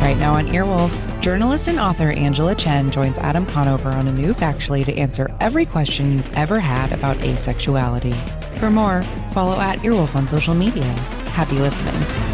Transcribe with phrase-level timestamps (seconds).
[0.00, 4.34] Right now on Earwolf, journalist and author Angela Chen joins Adam Conover on a new
[4.34, 8.14] Factually to answer every question you've ever had about asexuality.
[8.58, 9.02] For more,
[9.32, 10.92] follow at Earwolf on social media.
[11.32, 12.33] Happy listening.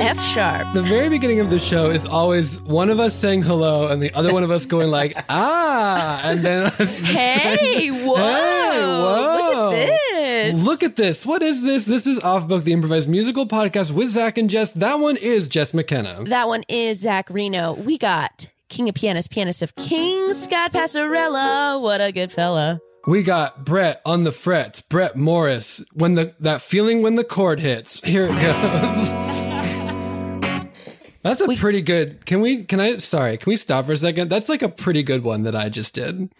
[0.00, 0.72] F sharp.
[0.72, 4.12] the very beginning of the show is always one of us saying hello and the
[4.14, 8.16] other one of us going like ah, and then us Hey, whoa.
[8.16, 9.70] Hey, whoa.
[9.70, 10.64] Look at this.
[10.64, 11.26] Look at this.
[11.26, 11.84] What is this?
[11.84, 14.72] This is Off Book, the improvised musical podcast with Zach and Jess.
[14.72, 16.24] That one is Jess McKenna.
[16.24, 17.74] That one is Zach Reino.
[17.74, 21.80] We got King of Pianists, pianist of kings, Scott Passarella.
[21.80, 22.80] What a good fella.
[23.06, 24.80] We got Brett on the frets.
[24.80, 25.84] Brett Morris.
[25.92, 28.00] When the that feeling when the chord hits.
[28.04, 29.10] Here it goes.
[31.22, 32.24] That's a We- pretty good.
[32.26, 32.64] Can we?
[32.64, 32.98] Can I?
[32.98, 33.36] Sorry.
[33.36, 34.30] Can we stop for a second?
[34.30, 36.30] That's like a pretty good one that I just did.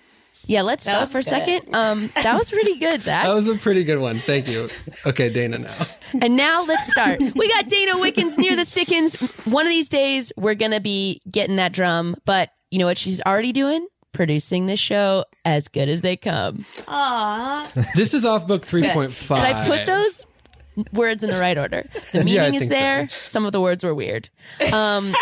[0.47, 1.75] Yeah, let's stop for a second.
[1.75, 3.25] Um, that was pretty good, Zach.
[3.31, 4.19] That was a pretty good one.
[4.19, 4.69] Thank you.
[5.07, 5.59] Okay, Dana.
[5.59, 5.87] Now.
[6.21, 7.21] And now let's start.
[7.21, 9.15] We got Dana Wickens near the Stickens.
[9.47, 12.17] One of these days, we're going to be getting that drum.
[12.25, 13.87] But you know what she's already doing?
[14.13, 16.65] Producing this show as good as they come.
[16.89, 17.71] Aw.
[17.95, 19.39] This is off book three point five.
[19.47, 20.27] Did I put those
[20.93, 21.83] words in the right order?
[22.13, 23.09] The meaning Yeah, is think there.
[23.09, 24.29] Some of the words were weird.
[24.73, 25.15] Um,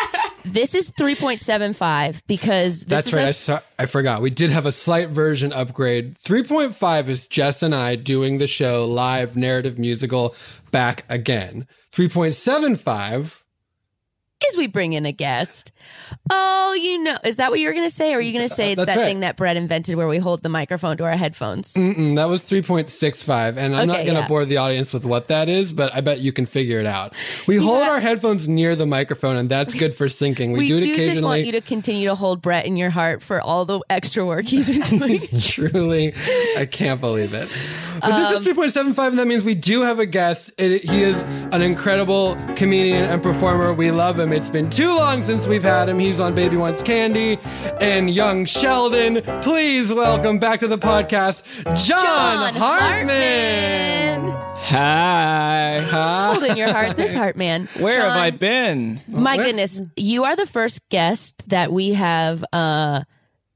[0.52, 3.24] this is 3.75 because this That's right.
[3.24, 4.22] a- I, saw, I forgot.
[4.22, 6.16] We did have a slight version upgrade.
[6.18, 10.34] 3.5 is Jess and I doing the show live narrative musical
[10.70, 11.66] back again.
[11.92, 13.42] 3.75
[14.46, 15.72] is we bring in a guest.
[16.30, 18.12] Oh, you know, is that what you were going to say?
[18.14, 19.04] Or are you going to say it's That's that right.
[19.06, 21.74] thing that Brett invented where we hold the microphone to our headphones?
[21.74, 24.28] Mm-mm, that was 3.65 and I'm not Okay, going to yeah.
[24.28, 27.14] bore the audience with what that is, but I bet you can figure it out.
[27.46, 30.52] We hold our headphones near the microphone and that's good for syncing.
[30.52, 31.22] We, We, do it do just occasionally.
[31.38, 34.46] want you to continue to hold Brett in your heart for all the extra work
[34.46, 35.20] he's been doing.
[35.40, 36.14] Truly,
[36.56, 37.48] I can't believe it.
[38.00, 40.52] But Um, this is 3.75, and that means we do have a guest.
[40.56, 41.20] It, he is
[41.52, 43.72] an incredible comedian and performer.
[43.74, 44.27] We love him.
[44.32, 45.98] It's been too long since we've had him.
[45.98, 47.38] He's on Baby Wants Candy
[47.80, 49.22] and Young Sheldon.
[49.42, 54.30] Please welcome back to the podcast, John, John Hartman.
[54.30, 54.54] Hartman.
[54.60, 55.80] Hi.
[55.88, 56.32] Huh?
[56.34, 57.68] Hold in your heart this heart, man.
[57.78, 59.00] Where have I been?
[59.08, 63.04] My Where- goodness, you are the first guest that we have uh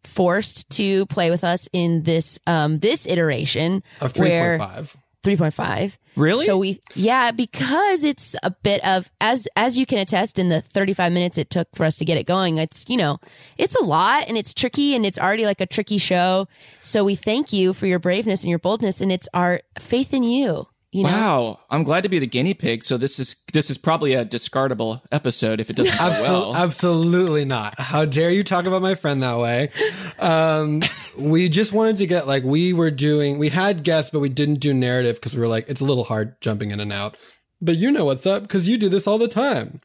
[0.05, 4.97] forced to play with us in this um this iteration Of 3.5.
[5.23, 6.45] 3.5 Really?
[6.45, 10.61] so we yeah because it's a bit of as as you can attest in the
[10.61, 13.19] 35 minutes it took for us to get it going it's you know
[13.57, 16.49] it's a lot and it's tricky and it's already like a tricky show.
[16.83, 20.23] So we thank you for your braveness and your boldness and it's our faith in
[20.23, 22.85] you you know Wow, I'm glad to be the guinea pig.
[22.85, 26.57] So this is this is probably a discardable episode if it doesn't go Absol- well.
[26.57, 27.79] Absolutely not.
[27.79, 29.71] How dare you talk about my friend that way?
[30.19, 30.83] Um,
[31.19, 33.39] we just wanted to get like we were doing.
[33.39, 36.05] We had guests, but we didn't do narrative because we were like it's a little
[36.05, 37.17] hard jumping in and out.
[37.61, 39.81] But you know what's up because you do this all the time.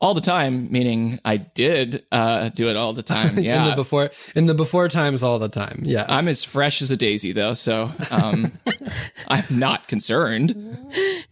[0.00, 3.38] All the time, meaning I did uh, do it all the time.
[3.38, 3.70] Yeah, in Yeah.
[3.70, 5.80] the before in the before times all the time.
[5.84, 8.52] Yeah, I'm as fresh as a daisy, though, so um,
[9.28, 10.54] I'm not concerned.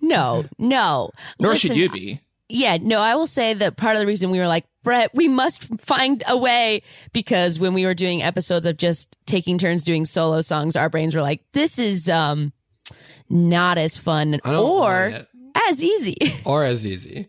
[0.01, 1.11] No, no.
[1.39, 2.21] Nor should you be.
[2.49, 5.29] Yeah, no, I will say that part of the reason we were like, Brett, we
[5.29, 6.83] must find a way
[7.15, 11.15] because when we were doing episodes of just taking turns doing solo songs, our brains
[11.15, 12.53] were like, this is um
[13.31, 15.29] not as fun I don't or want it.
[15.55, 16.17] As easy.
[16.45, 17.29] or as easy.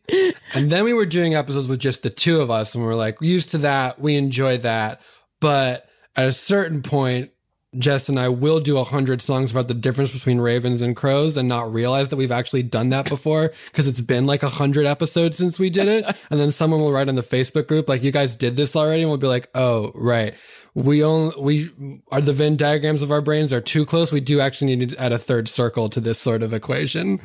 [0.53, 2.95] And then we were doing episodes with just the two of us, and we are
[2.95, 3.99] like, used to that.
[3.99, 5.01] We enjoy that.
[5.39, 7.31] But at a certain point,
[7.77, 11.35] Jess and I will do a hundred songs about the difference between ravens and crows
[11.35, 14.85] and not realize that we've actually done that before because it's been like a hundred
[14.85, 16.05] episodes since we did it.
[16.29, 19.01] and then someone will write on the Facebook group, like, you guys did this already.
[19.01, 20.35] And we'll be like, oh, right.
[20.73, 24.11] We only, we are the Venn diagrams of our brains are too close.
[24.11, 27.19] We do actually need to add a third circle to this sort of equation.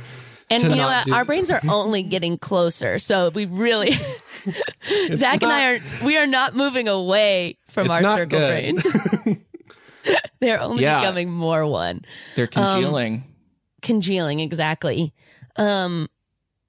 [0.51, 1.05] And you know what?
[1.07, 2.99] do- Our brains are only getting closer.
[2.99, 3.93] So we really
[5.15, 8.49] Zach and I are we are not moving away from our circle good.
[8.83, 9.39] brains.
[10.41, 11.01] They're only Yeah.
[11.01, 12.03] becoming more one.
[12.35, 13.25] They're congealing.
[13.83, 15.13] Congealing, exactly.
[15.57, 16.09] Um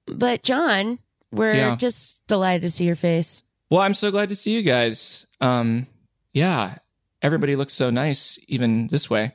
[0.06, 0.98] but John,
[1.32, 1.76] we're Yeah.
[1.76, 3.42] just delighted to see your face.
[3.70, 5.26] well, I'm so glad to see you guys.
[5.40, 5.86] Um,
[6.34, 6.76] yeah,
[7.22, 9.34] everybody looks so nice, even this way.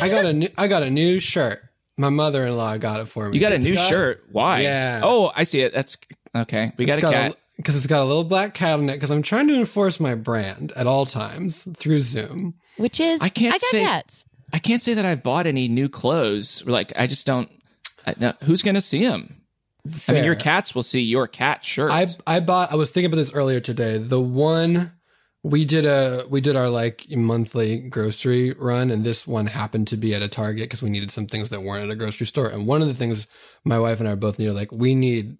[0.00, 1.62] I got a new I got a new shirt.
[2.00, 3.34] My mother in law got it for me.
[3.36, 4.24] You got a It's new shirt.
[4.32, 4.60] Why?
[4.62, 5.00] Yeah.
[5.04, 5.72] Oh, I see it.
[5.74, 5.98] That's
[6.34, 6.72] okay.
[6.78, 7.36] We got a cat.
[7.56, 8.94] because it's got a little black cat on it.
[8.94, 12.54] Because I'm trying to enforce my brand at all times through Zoom.
[12.78, 14.24] Which is I can't I got say- cats.
[14.52, 16.64] I can't say that I've bought any new clothes.
[16.66, 17.48] Like, I just don't.
[18.06, 19.42] I, no, who's going to see them?
[20.08, 20.42] I mean, your Fair.
[20.42, 21.90] cats will see your cat shirt.
[21.92, 22.72] I I bought.
[22.72, 23.98] I was thinking about this earlier today.
[23.98, 24.92] The one
[25.42, 29.96] we did a we did our like monthly grocery run, and this one happened to
[29.96, 32.48] be at a Target because we needed some things that weren't at a grocery store.
[32.48, 33.26] And one of the things
[33.64, 35.38] my wife and I both needed, like, we need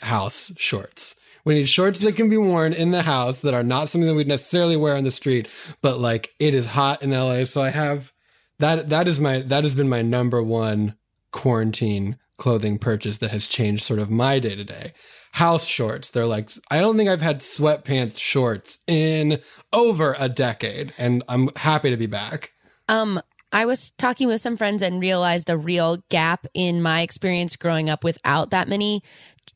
[0.00, 1.16] house shorts.
[1.44, 4.14] We need shorts that can be worn in the house that are not something that
[4.14, 5.48] we'd necessarily wear on the street,
[5.82, 7.44] but like it is hot in LA.
[7.44, 8.12] So I have
[8.58, 10.94] that that is my that has been my number one
[11.32, 14.92] quarantine clothing purchase that has changed sort of my day to day.
[15.32, 16.10] House shorts.
[16.10, 19.40] They're like I don't think I've had sweatpants shorts in
[19.72, 22.52] over a decade and I'm happy to be back.
[22.88, 23.20] Um,
[23.52, 27.90] I was talking with some friends and realized a real gap in my experience growing
[27.90, 29.02] up without that many,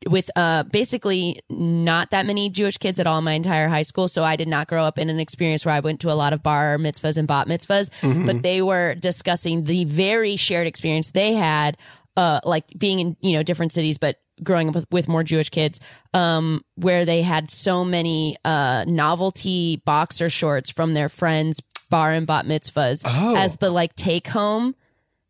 [0.08, 4.06] with uh, basically not that many Jewish kids at all my entire high school.
[4.06, 6.34] So I did not grow up in an experience where I went to a lot
[6.34, 7.90] of bar mitzvahs and bat mitzvahs,
[8.26, 11.78] but they were discussing the very shared experience they had,
[12.16, 15.48] uh, like being in, you know, different cities, but growing up with, with more Jewish
[15.50, 15.80] kids,
[16.14, 21.60] um, where they had so many uh, novelty boxer shorts from their friends'
[21.90, 23.36] bar and bat mitzvahs Oh.
[23.36, 24.74] as the like take home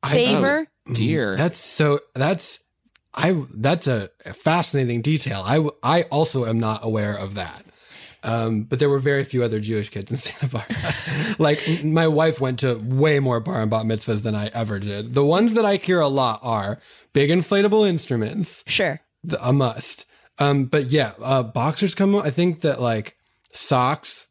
[0.03, 0.67] I- favor.
[0.93, 1.35] Dear.
[1.37, 2.61] That's so that's
[3.13, 5.43] I that's a fascinating detail.
[5.45, 7.65] I I also am not aware of that.
[8.27, 10.77] Um, but there were very few other Jewish kids in Santa Barbara.
[11.39, 15.15] like my wife went to way more bar and bat mitzvahs than I ever did.
[15.15, 16.79] The ones that I hear a lot are
[17.13, 19.01] big inflatable instruments, Sure.
[19.23, 20.07] the, a must.
[20.39, 22.15] Um, but yeah, uh, boxers come.
[22.17, 23.17] I think that like
[23.53, 24.29] socks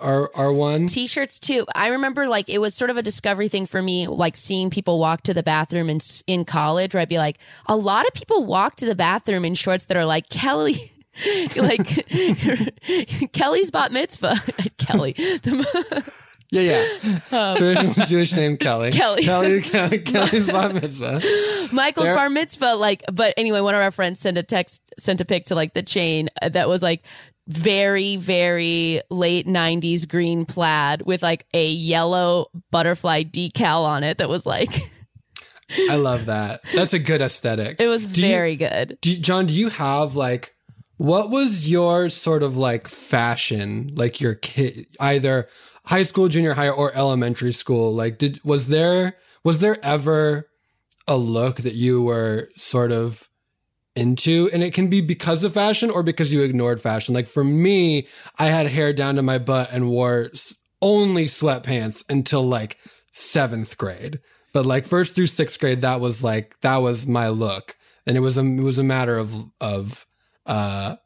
[0.00, 0.86] are are one.
[0.86, 1.64] T-shirts too.
[1.74, 4.98] I remember like it was sort of a discovery thing for me, like seeing people
[4.98, 8.44] walk to the bathroom in in college, where I'd be like, a lot of people
[8.44, 10.92] walk to the bathroom in shorts that are like Kelly.
[11.56, 11.86] like
[13.32, 14.34] Kelly's bat mitzvah.
[14.78, 15.14] Kelly.
[16.50, 16.84] Yeah,
[17.30, 17.54] yeah.
[17.56, 18.88] Traditional Jewish name Kelly.
[18.88, 19.22] Um, Kelly.
[19.24, 19.60] Kelly.
[19.62, 19.98] Kelly.
[20.00, 21.20] Kelly's bar mitzvah.
[21.72, 25.20] Michael's There- bar mitzvah, like, but anyway, one of our friends sent a text, sent
[25.20, 27.02] a pic to like the chain that was like
[27.48, 34.28] very, very late 90s green plaid with like a yellow butterfly decal on it that
[34.28, 34.70] was like,
[35.90, 36.60] I love that.
[36.74, 37.80] That's a good aesthetic.
[37.80, 38.96] it was Do you- very good.
[39.00, 40.54] Do, John, do you have like
[40.96, 45.48] what was your sort of like fashion, like your kid, either
[45.86, 47.94] high school, junior high, or elementary school?
[47.94, 50.48] Like, did was there was there ever
[51.06, 53.28] a look that you were sort of
[53.96, 54.48] into?
[54.52, 57.14] And it can be because of fashion or because you ignored fashion.
[57.14, 58.06] Like for me
[58.38, 60.30] i had hair down to my butt and wore
[60.80, 62.78] only sweatpants until like
[63.12, 64.20] seventh grade.
[64.52, 67.76] But like first through sixth grade that was like that was my look.
[68.06, 70.06] And it was a it was a matter of of
[70.46, 70.96] uh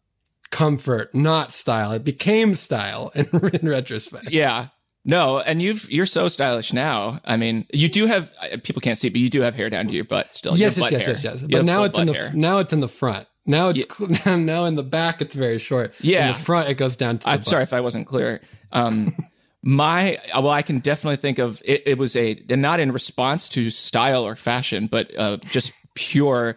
[0.51, 4.69] comfort not style it became style in, in retrospect yeah.
[5.05, 7.21] No, and you've you're so stylish now.
[7.25, 9.87] I mean, you do have uh, people can't see, but you do have hair down
[9.87, 10.55] to your butt still.
[10.55, 12.31] Yes yes yes yes yes but now it's in the hair.
[12.35, 15.95] now it's in the front now it's cl- now in the back it's very short
[16.01, 16.27] Yeah.
[16.27, 17.47] in the front it goes down to the I'm butt.
[17.47, 18.43] sorry if I wasn't clear.
[18.73, 19.15] Um,
[19.63, 21.85] My well, I can definitely think of it.
[21.87, 26.57] It was a not in response to style or fashion, but uh, just pure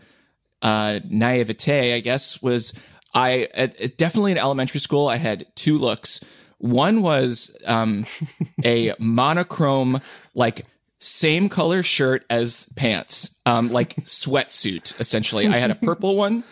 [0.62, 1.94] uh, naivete.
[1.94, 2.74] I guess was
[3.14, 5.08] I at, definitely in elementary school.
[5.08, 6.24] I had two looks.
[6.58, 8.06] One was um,
[8.64, 10.02] a monochrome,
[10.36, 10.66] like
[11.00, 15.00] same color shirt as pants, um, like sweatsuit.
[15.00, 16.44] Essentially, I had a purple one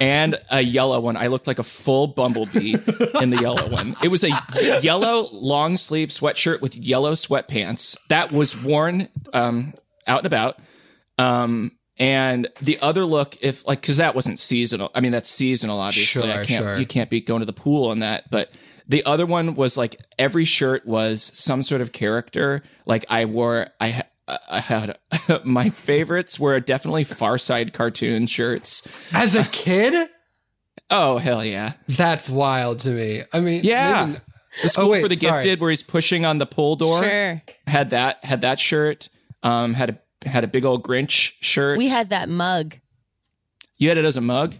[0.00, 1.16] and a yellow one.
[1.16, 2.74] I looked like a full bumblebee
[3.20, 3.94] in the yellow one.
[4.02, 4.30] It was a
[4.82, 9.74] yellow long sleeve sweatshirt with yellow sweatpants that was worn um,
[10.06, 10.58] out and about.
[11.18, 14.90] Um, and the other look, if like, because that wasn't seasonal.
[14.94, 15.80] I mean, that's seasonal.
[15.80, 16.64] Obviously, Sure, I can't.
[16.64, 16.78] sure.
[16.78, 18.30] You can't be going to the pool on that.
[18.30, 22.62] But the other one was like every shirt was some sort of character.
[22.86, 24.04] Like I wore, I.
[24.30, 24.98] I had
[25.44, 28.86] my favorites were definitely Far Side cartoon shirts.
[29.10, 30.10] As a kid,
[30.90, 31.72] Oh hell yeah!
[31.88, 33.22] that's wild to me.
[33.32, 34.04] I mean, Yeah.
[34.04, 34.20] maybe-
[34.62, 35.44] The school Oh, wait, for the sorry.
[35.44, 37.42] gifted, where he's pushing on the pull door, Sure.
[37.66, 39.08] had that had that shirt.
[39.42, 41.78] Um, had a had a big old Grinch shirt.
[41.78, 42.76] We had that mug.
[43.78, 44.56] you had it as a mug.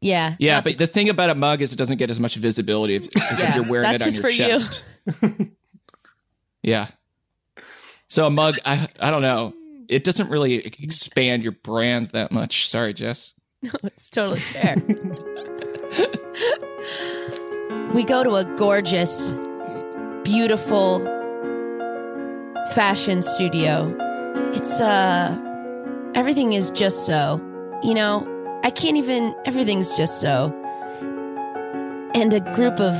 [0.00, 0.36] Yeah.
[0.38, 3.04] Yeah, but the thing about a mug is it doesn't get as much visibility if,
[3.16, 4.46] as Yeah, if you're wearing it on just your for you.
[4.46, 4.84] chest.
[6.62, 6.88] yeah.
[8.08, 9.54] So a mug, I I don't know.
[9.88, 12.68] It doesn't really expand your brand that much.
[12.68, 13.34] Sorry, Jess.
[13.62, 14.76] No, it's totally fair.
[17.92, 19.32] we go to a gorgeous,
[20.22, 21.00] beautiful
[22.74, 23.96] fashion studio.
[24.54, 25.36] It's uh
[26.14, 27.40] everything is just so.
[27.82, 28.26] You know,
[28.64, 30.52] I can't even everything's just so.
[32.14, 32.96] And a group of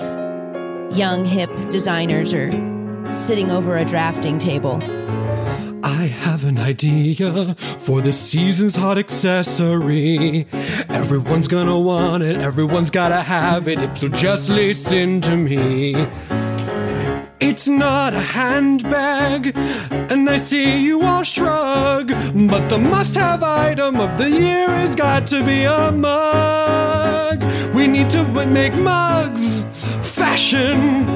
[0.96, 2.50] young hip designers are
[3.12, 4.78] sitting over a drafting table.
[5.82, 10.46] I have an idea for the season's hot accessory.
[10.88, 15.94] Everyone's gonna want it, everyone's gotta have it if you'll just listen to me.
[17.40, 19.56] It's not a handbag,
[20.10, 22.08] and I see you all shrug.
[22.08, 27.44] But the must have item of the year has got to be a mug.
[27.72, 29.62] We need to make mugs.
[30.02, 31.06] Fashion,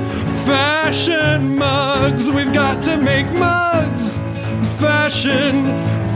[0.47, 2.31] fashion mugs.
[2.31, 4.17] We've got to make mugs.
[4.79, 5.65] Fashion,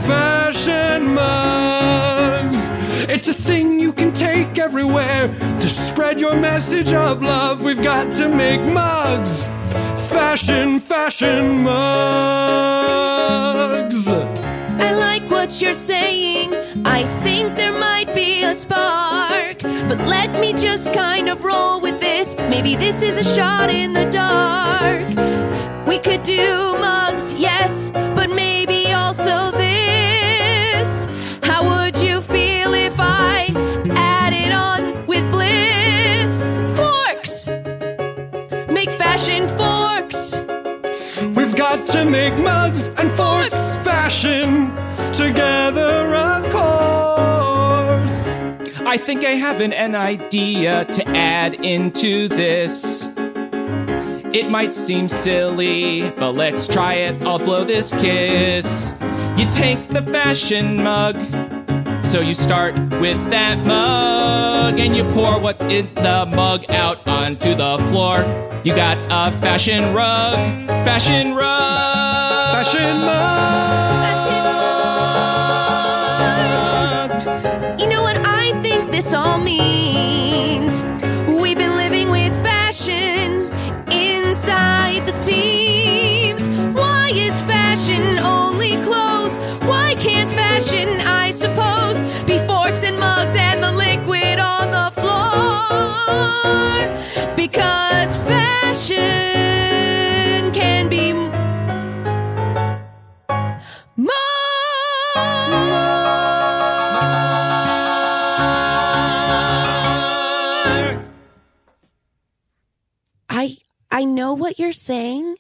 [0.07, 2.59] fashion mugs.
[3.13, 5.29] It's a thing you can take everywhere
[5.61, 7.61] to spread your message of love.
[7.61, 9.49] We've got to make mugs.
[10.29, 11.79] Fashion, fashion mugs.
[14.09, 16.53] I like what you're saying.
[16.85, 19.63] I think there might be a spark.
[19.63, 22.37] But let me just kind of roll with this.
[22.51, 25.07] Maybe this is a shot in the dark.
[25.87, 29.76] We could do mugs, yes, but maybe also this.
[41.77, 43.79] Got to make mugs and forks.
[43.79, 44.71] Fashion
[45.13, 48.27] together, of course.
[48.81, 53.09] I think I have an, an idea to add into this.
[54.33, 57.23] It might seem silly, but let's try it.
[57.23, 58.95] I'll blow this kiss.
[59.37, 61.17] You take the fashion mug.
[62.05, 67.55] So you start with that mug and you pour what in the mug out onto
[67.55, 68.46] the floor.
[68.65, 72.55] You got a fashion rug, fashion rug.
[72.55, 74.27] Fashion mug.
[77.17, 77.81] Fashion mugs.
[77.81, 80.83] You know what I think this all means?
[81.29, 83.51] We've been living with fashion
[83.93, 86.49] inside the seams.
[86.77, 89.39] Why is fashion only clothes?
[89.69, 95.06] Why can't fashion, I suppose, be forks and mugs and the liquid on the floor?
[97.37, 98.97] Because fashion
[100.53, 101.31] can be more.
[113.29, 113.57] I
[113.91, 115.37] I know what you're saying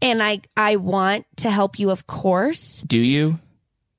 [0.00, 2.82] and I I want to help you of course.
[2.86, 3.38] Do you?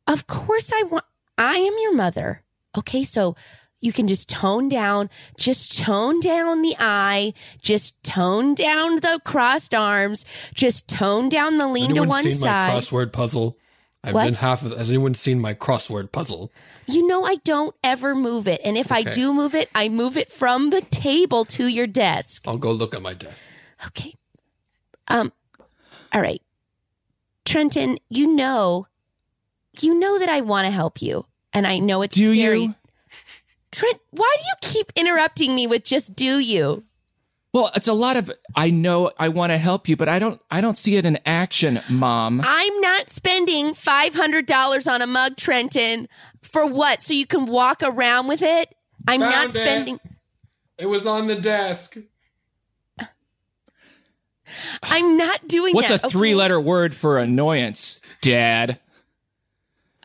[0.08, 1.06] Of course I want
[1.38, 2.44] I am your mother.
[2.78, 3.36] Okay, so
[3.82, 9.74] you can just tone down, just tone down the eye, just tone down the crossed
[9.74, 12.74] arms, just tone down the lean to Anyone one seen side.
[12.74, 13.58] my crossword puzzle?
[14.04, 14.26] I've What?
[14.26, 14.78] been half of.
[14.78, 16.52] Has anyone seen my crossword puzzle?
[16.88, 18.62] You know I don't ever move it.
[18.64, 22.48] And if I do move it, I move it from the table to your desk.
[22.48, 23.36] I'll go look at my desk.
[23.88, 24.14] Okay.
[25.10, 25.34] Um
[26.14, 26.42] all right.
[27.46, 28.88] Trenton, you know
[29.82, 32.62] you know that I want to help you and I know it's Do scary.
[32.64, 32.76] you?
[33.72, 36.84] Trent, why do you keep interrupting me with just do you?
[37.54, 40.40] Well, it's a lot of I know I want to help you, but I don't
[40.52, 42.42] I don't see it in action, mom.
[42.44, 46.08] I'm not spending $500 on a mug, Trenton.
[46.44, 47.02] For what?
[47.02, 48.74] So you can walk around with it?
[49.08, 50.00] I'm Found not spending.
[50.78, 51.98] It was on the desk.
[54.84, 56.04] I'm not doing What's that.
[56.04, 58.80] a three letter word for annoyance, dad?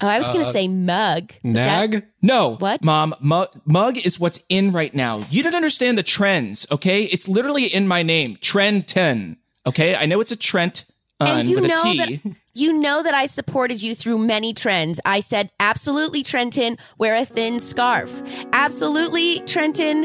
[0.02, 1.28] Oh, I was going to Uh, say mug.
[1.28, 2.04] but that- Nag?
[2.20, 2.56] No.
[2.56, 2.84] What?
[2.84, 5.20] Mom, mu- mug is what's in right now.
[5.30, 7.04] You don't understand the trends, okay?
[7.04, 9.36] It's literally in my name, Trenton.
[9.66, 9.94] Okay?
[9.94, 10.84] I know it's a Trent
[11.20, 11.98] and you with a know T.
[11.98, 15.00] that you know that I supported you through many trends.
[15.04, 18.22] I said absolutely Trenton, wear a thin scarf.
[18.52, 20.04] Absolutely Trenton,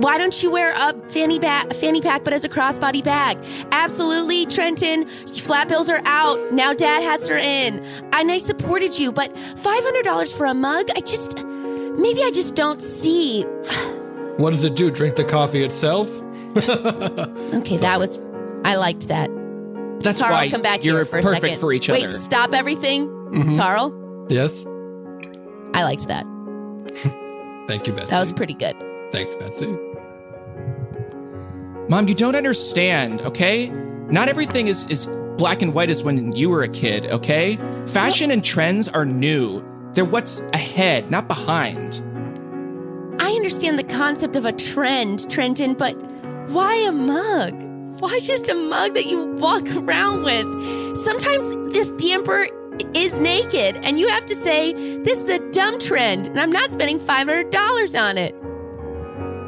[0.00, 3.38] why don't you wear a fanny ba- fanny pack but as a crossbody bag?
[3.70, 6.52] Absolutely Trenton, flat bills are out.
[6.52, 7.84] Now dad hats are in.
[8.12, 12.82] And I supported you, but $500 for a mug, I just maybe I just don't
[12.82, 13.42] see.
[14.38, 14.90] What does it do?
[14.90, 16.08] Drink the coffee itself?
[17.54, 18.18] Okay, that was
[18.64, 19.30] I liked that.
[20.06, 21.60] That's Carl, why come back you're here for a perfect second.
[21.60, 21.98] for each other.
[21.98, 22.14] Wait, other.
[22.14, 23.08] stop everything.
[23.08, 23.58] Mm-hmm.
[23.58, 23.92] Carl,
[24.28, 24.64] Yes.
[25.74, 26.24] I liked that.
[27.68, 28.10] Thank you, Betsy.
[28.10, 28.74] That was pretty good.
[29.12, 29.76] Thanks, Betsy.
[31.88, 33.68] Mom, you don't understand, okay?
[34.08, 37.58] Not everything is, is black and white as when you were a kid, okay?
[37.86, 39.62] Fashion and trends are new.
[39.92, 42.02] They're what's ahead, not behind.
[43.20, 45.92] I understand the concept of a trend, Trenton, but
[46.50, 47.62] why a mug?
[47.98, 50.98] Why just a mug that you walk around with?
[50.98, 52.46] Sometimes this the emperor
[52.94, 56.72] is naked, and you have to say this is a dumb trend, and I'm not
[56.72, 58.34] spending five hundred dollars on it.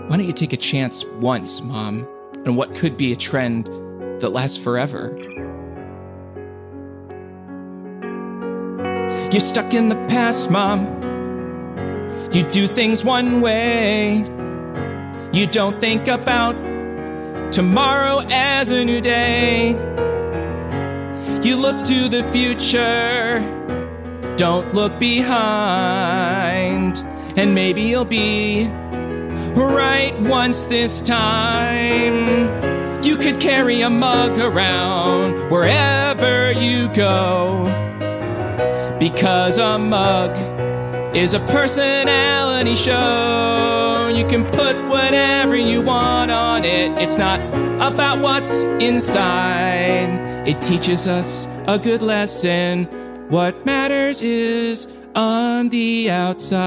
[0.08, 2.08] Why don't you take a chance once, Mom,
[2.46, 3.66] on what could be a trend
[4.20, 5.14] that lasts forever?
[9.30, 10.86] You're stuck in the past, Mom.
[12.32, 14.24] You do things one way.
[15.34, 16.54] You don't think about
[17.50, 19.70] tomorrow as a new day.
[21.42, 23.40] You look to the future.
[24.36, 26.98] Don't look behind.
[27.36, 28.66] And maybe you'll be
[29.54, 33.02] right once this time.
[33.02, 37.64] You could carry a mug around wherever you go.
[38.98, 40.57] Because a mug
[41.18, 44.08] is a personality show.
[44.14, 46.96] You can put whatever you want on it.
[46.96, 47.40] It's not
[47.82, 52.84] about what's inside, it teaches us a good lesson.
[53.28, 56.58] What matters is on the outside.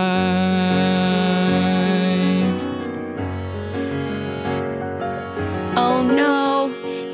[5.78, 6.51] Oh no,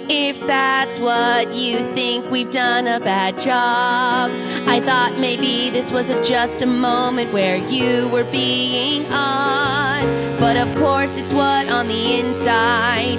[0.10, 4.32] if that's what you think, we've done a bad job.
[4.68, 10.06] I thought maybe this was a, just a moment where you were being odd.
[10.40, 13.18] But of course, it's what on the inside,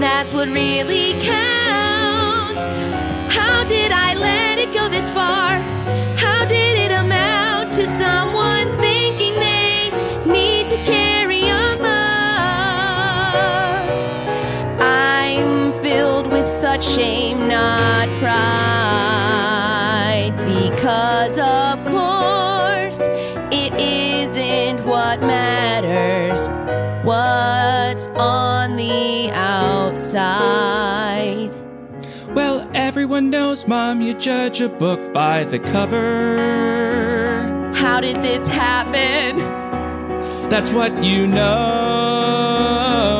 [0.00, 2.66] that's what really counts.
[3.34, 5.58] How did I let it go this far?
[6.16, 8.95] How did it amount to someone thinking
[16.76, 18.34] such shame, not pride.
[20.44, 23.00] Because, of course,
[23.50, 26.48] it isn't what matters,
[27.02, 30.34] what's on the outside.
[32.34, 36.52] Well, everyone knows, Mom, you judge a book by the cover.
[37.74, 39.38] How did this happen?
[40.50, 43.15] That's what you know.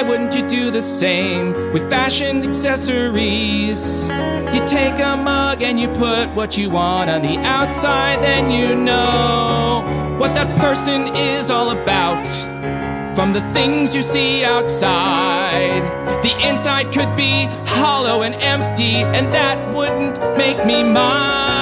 [0.00, 4.08] Why wouldn't you do the same with fashion accessories?
[4.08, 8.74] You take a mug and you put what you want on the outside, then you
[8.74, 9.84] know
[10.18, 12.26] what that person is all about.
[13.14, 15.82] From the things you see outside,
[16.22, 21.59] the inside could be hollow and empty, and that wouldn't make me mind.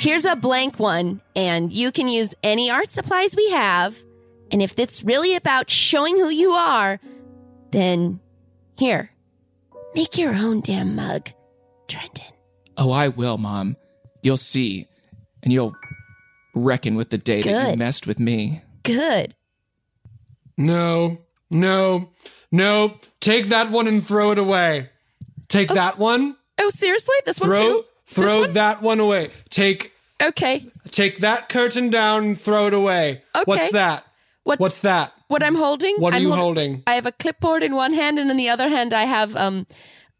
[0.00, 3.96] Here's a blank one, and you can use any art supplies we have.
[4.50, 7.00] And if it's really about showing who you are,
[7.72, 8.20] then
[8.78, 9.10] here,
[9.94, 11.30] make your own damn mug,
[11.88, 12.24] Trenton.
[12.76, 13.76] Oh, I will, Mom.
[14.22, 14.86] You'll see.
[15.42, 15.74] and you'll
[16.58, 18.62] reckon with the day that you messed with me.
[18.82, 19.34] Good.
[20.56, 21.18] No,
[21.50, 22.10] no,
[22.50, 22.98] no.
[23.20, 24.90] Take that one and throw it away.
[25.48, 26.36] Take that one.
[26.58, 27.14] Oh, seriously?
[27.24, 27.84] This one Throw too?
[28.06, 28.52] throw one?
[28.54, 29.30] that one away.
[29.50, 30.66] Take Okay.
[30.90, 33.22] take that curtain down and throw it away.
[33.34, 33.44] Okay.
[33.44, 34.04] What's that?
[34.44, 35.12] What What's that?
[35.28, 35.94] what I'm holding?
[35.98, 36.82] What are I'm you hold- holding?
[36.86, 39.66] I have a clipboard in one hand, and in the other hand, I have um,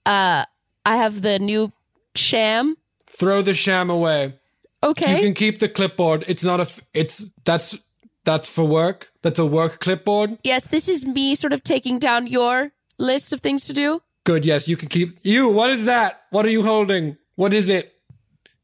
[0.07, 0.45] uh,
[0.87, 1.73] I have the new
[2.15, 2.77] sham.
[3.07, 4.38] Throw the sham away.
[4.83, 5.17] Okay.
[5.17, 6.25] You can keep the clipboard.
[6.29, 6.69] It's not a.
[6.95, 7.77] It's that's
[8.25, 9.11] that's for work.
[9.23, 10.39] That's a work clipboard.
[10.45, 14.03] yes, this is me sort of taking down your list of things to do.
[14.25, 14.45] Good.
[14.45, 15.19] Yes, you can keep.
[15.23, 15.49] You.
[15.49, 16.23] What is that?
[16.31, 17.17] What are you holding?
[17.37, 17.93] What is it?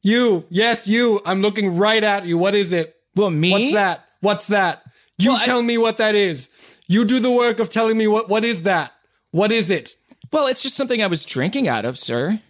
[0.03, 0.45] You.
[0.51, 1.21] Yes, you.
[1.25, 2.37] I'm looking right at you.
[2.39, 2.95] What is it?
[3.17, 3.51] Well, me?
[3.51, 4.05] What's that?
[4.21, 4.83] What's that?
[5.19, 6.49] You Well, I- tell me what that is.
[6.87, 8.93] You do the work of telling me what what is that?
[9.31, 9.97] What is it?
[10.33, 12.41] Well, it's just something I was drinking out of, sir.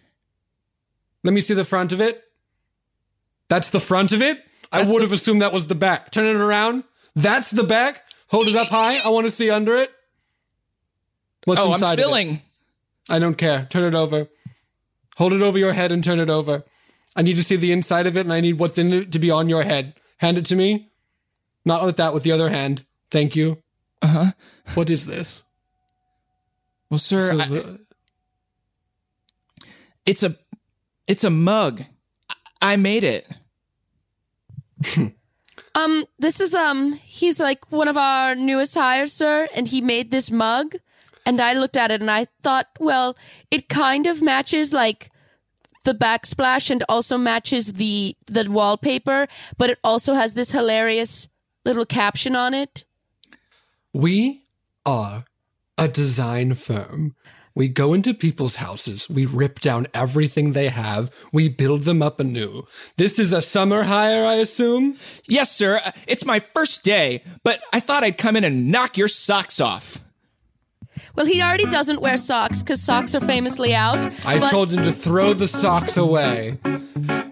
[1.22, 2.23] Let me see the front of it.
[3.54, 4.44] That's the front of it?
[4.72, 6.10] I would the- have assumed that was the back.
[6.10, 6.82] Turn it around.
[7.14, 8.02] That's the back.
[8.28, 8.98] Hold it up high.
[8.98, 9.92] I want to see under it.
[11.44, 12.02] What's oh, I'm inside of it?
[12.02, 12.42] spilling.
[13.08, 13.68] I don't care.
[13.70, 14.26] Turn it over.
[15.18, 16.64] Hold it over your head and turn it over.
[17.14, 19.20] I need to see the inside of it and I need what's in it to
[19.20, 19.94] be on your head.
[20.16, 20.90] Hand it to me.
[21.64, 22.84] Not with that, with the other hand.
[23.12, 23.62] Thank you.
[24.02, 24.32] Uh huh.
[24.74, 25.44] What is this?
[26.90, 27.80] Well, sir, So I- the-
[30.06, 30.36] it's a,
[31.06, 31.84] it's a mug.
[32.60, 33.28] I made it.
[35.76, 40.10] Um, this is um, he's like one of our newest hires, sir, and he made
[40.10, 40.76] this mug,
[41.26, 43.16] and I looked at it and I thought, well,
[43.50, 45.10] it kind of matches like
[45.84, 49.26] the backsplash and also matches the the wallpaper,
[49.58, 51.28] but it also has this hilarious
[51.64, 52.84] little caption on it.
[53.92, 54.42] We
[54.86, 55.24] are
[55.78, 57.14] a design firm.
[57.56, 59.08] We go into people's houses.
[59.08, 61.12] We rip down everything they have.
[61.32, 62.66] We build them up anew.
[62.96, 64.96] This is a summer hire, I assume?
[65.28, 65.80] Yes, sir.
[66.08, 70.00] It's my first day, but I thought I'd come in and knock your socks off.
[71.14, 74.04] Well, he already doesn't wear socks because socks are famously out.
[74.26, 76.58] I but- told him to throw the socks away.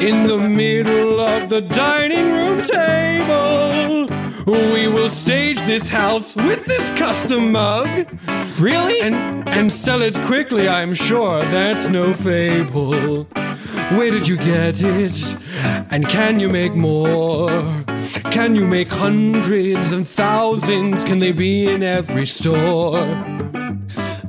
[0.00, 4.15] in the middle of the dining room table.
[4.46, 8.06] We will stage this house with this custom mug.
[8.60, 9.00] Really?
[9.00, 11.40] And and sell it quickly, I'm sure.
[11.46, 13.24] That's no fable.
[13.24, 15.36] Where did you get it?
[15.90, 17.48] And can you make more?
[18.30, 21.02] Can you make hundreds and thousands?
[21.02, 23.04] Can they be in every store?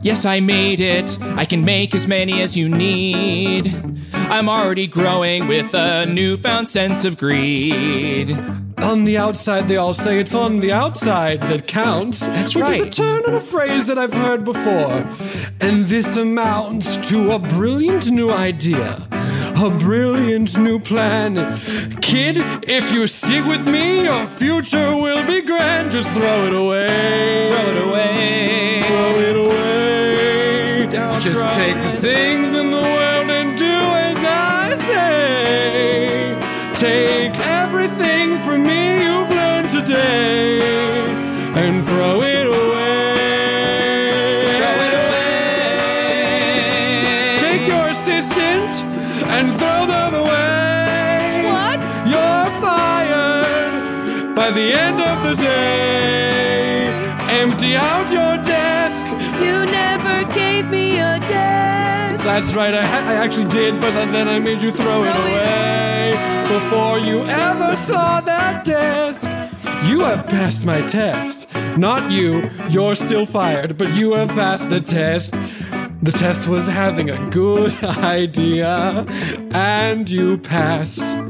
[0.02, 1.16] Yes, I made it.
[1.22, 3.72] I can make as many as you need.
[4.14, 8.36] I'm already growing with a newfound sense of greed.
[8.88, 12.22] On the outside, they all say it's on the outside that counts.
[12.22, 12.80] That's which right.
[12.80, 15.06] is a turn on a phrase that I've heard before.
[15.60, 19.06] And this amounts to a brilliant new idea.
[19.58, 21.60] A brilliant new plan.
[22.00, 22.38] Kid,
[22.70, 25.92] if you stick with me, your future will be grand.
[25.92, 27.50] Just throw it away.
[27.50, 28.84] Throw it away.
[28.88, 30.88] Throw it away.
[30.90, 36.74] Don't Just take the things in the world and do as I say.
[36.76, 37.17] Take
[55.28, 56.88] the day.
[57.42, 59.06] Empty out your desk.
[59.44, 62.24] You never gave me a desk.
[62.24, 65.26] That's right, I, ha- I actually did, but then I made you throw, it Throw
[65.26, 66.48] it away.
[66.48, 69.30] Before you ever saw that desk.
[69.90, 71.54] You have passed my test.
[71.78, 75.34] Not you, you're still fired, but you have passed the test.
[76.02, 79.06] The test was having a good idea,
[79.52, 81.27] and you passed.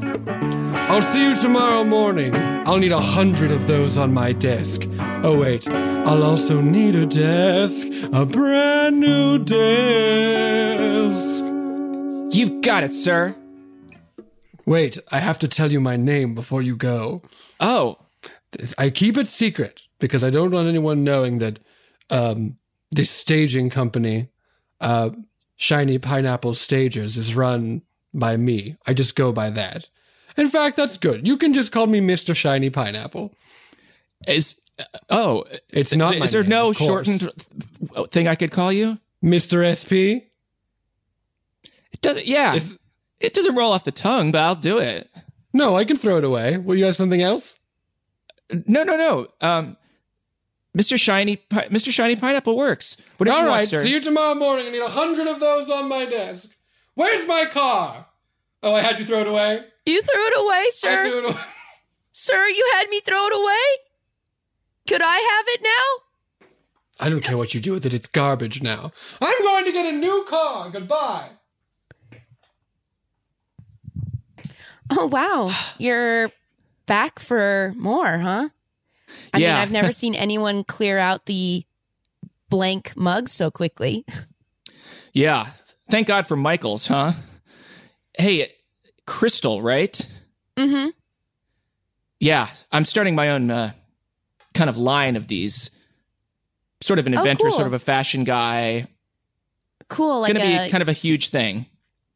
[0.89, 2.33] I'll see you tomorrow morning.
[2.65, 4.87] I'll need a hundred of those on my desk.
[5.21, 11.25] Oh, wait, I'll also need a desk, a brand new desk.
[12.33, 13.35] You've got it, sir.
[14.65, 17.21] Wait, I have to tell you my name before you go.
[17.59, 17.97] Oh,
[18.77, 21.59] I keep it secret because I don't want anyone knowing that
[22.09, 22.57] um,
[22.91, 24.29] this staging company,
[24.79, 25.09] uh,
[25.57, 27.81] Shiny Pineapple Stagers, is run
[28.13, 28.77] by me.
[28.87, 29.89] I just go by that.
[30.37, 31.27] In fact, that's good.
[31.27, 32.35] You can just call me Mr.
[32.35, 33.33] Shiny Pineapple.
[34.27, 34.59] is
[35.09, 36.17] oh, It's not.
[36.17, 37.29] my is there name, no shortened
[38.09, 38.99] thing I could call you?
[39.23, 39.65] Mr.
[39.65, 40.29] SP?
[41.91, 42.25] It doesn't.
[42.27, 42.59] Yeah,
[43.19, 45.09] it doesn't roll off the tongue, but I'll do it.
[45.53, 46.57] No, I can throw it away.
[46.57, 47.57] Will you have something else?
[48.67, 49.27] No, no, no.
[49.41, 49.75] Um,
[50.77, 50.99] Mr.
[50.99, 51.91] Shiny, Pi- Mr.
[51.91, 52.97] Shiny Pineapple works.
[53.17, 53.83] Whatever All you right, want, sir.
[53.83, 54.67] see you tomorrow morning.
[54.67, 56.49] I need a hundred of those on my desk.
[56.93, 58.05] Where's my car?
[58.61, 59.65] Oh, I had you throw it away.
[59.87, 61.03] You threw it away, I sir.
[61.05, 61.41] threw it away.
[62.11, 63.83] Sir, you had me throw it away?
[64.87, 66.47] Could I have it now?
[66.99, 67.93] I don't care what you do with it.
[67.93, 68.91] It's garbage now.
[69.21, 70.69] I'm going to get a new car.
[70.69, 71.29] Goodbye.
[74.89, 75.51] Oh, wow.
[75.77, 76.31] You're
[76.85, 78.49] back for more, huh?
[79.33, 81.63] I mean, I've never seen anyone clear out the
[82.49, 84.05] blank mugs so quickly.
[85.13, 85.47] Yeah.
[85.89, 87.13] Thank God for Michaels, huh?
[88.19, 88.51] Hey,
[89.07, 89.99] Crystal, right?
[90.55, 90.89] Mm-hmm.
[92.19, 93.71] Yeah, I'm starting my own uh,
[94.53, 95.71] kind of line of these.
[96.81, 97.51] Sort of an Oh, inventor, cool.
[97.51, 98.85] sort of a fashion guy.
[99.89, 100.21] Cool.
[100.21, 101.65] Like Gonna a be kind of a huge thing.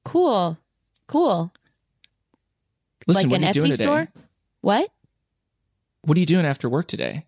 [0.06, 0.58] cool.
[1.08, 1.51] Cool.
[3.08, 3.84] Listen, like what an are you Etsy doing today?
[3.84, 4.08] store?
[4.62, 4.89] What?
[6.04, 7.25] What are you doing after work today?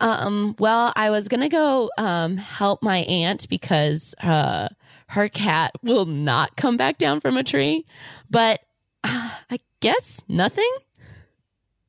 [0.00, 4.68] Um, well, I was gonna go um help my aunt because uh
[5.12, 7.84] her cat will not come back down from a tree.
[8.30, 8.60] But
[9.04, 10.70] uh, I guess nothing.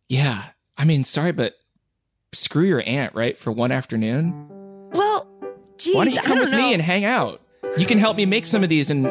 [0.10, 0.44] Yeah,
[0.78, 1.54] I mean, sorry, but
[2.34, 3.38] screw your aunt, right?
[3.38, 4.50] For one afternoon.
[4.92, 5.26] Well,
[5.78, 6.58] geez, Why don't you come don't with know.
[6.58, 7.42] me and hang out?
[7.78, 9.08] You can help me make some of these, and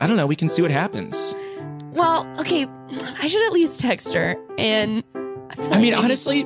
[0.00, 0.26] I don't know.
[0.26, 1.32] We can see what happens.
[1.92, 2.66] Well, okay,
[3.20, 4.34] I should at least text her.
[4.58, 5.04] And
[5.50, 6.44] I, feel I like mean, honestly,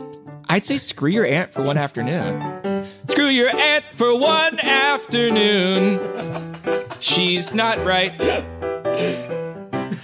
[0.51, 2.87] I'd say screw your aunt for one afternoon.
[3.09, 5.99] Screw your aunt for one afternoon.
[7.01, 8.13] She's not right.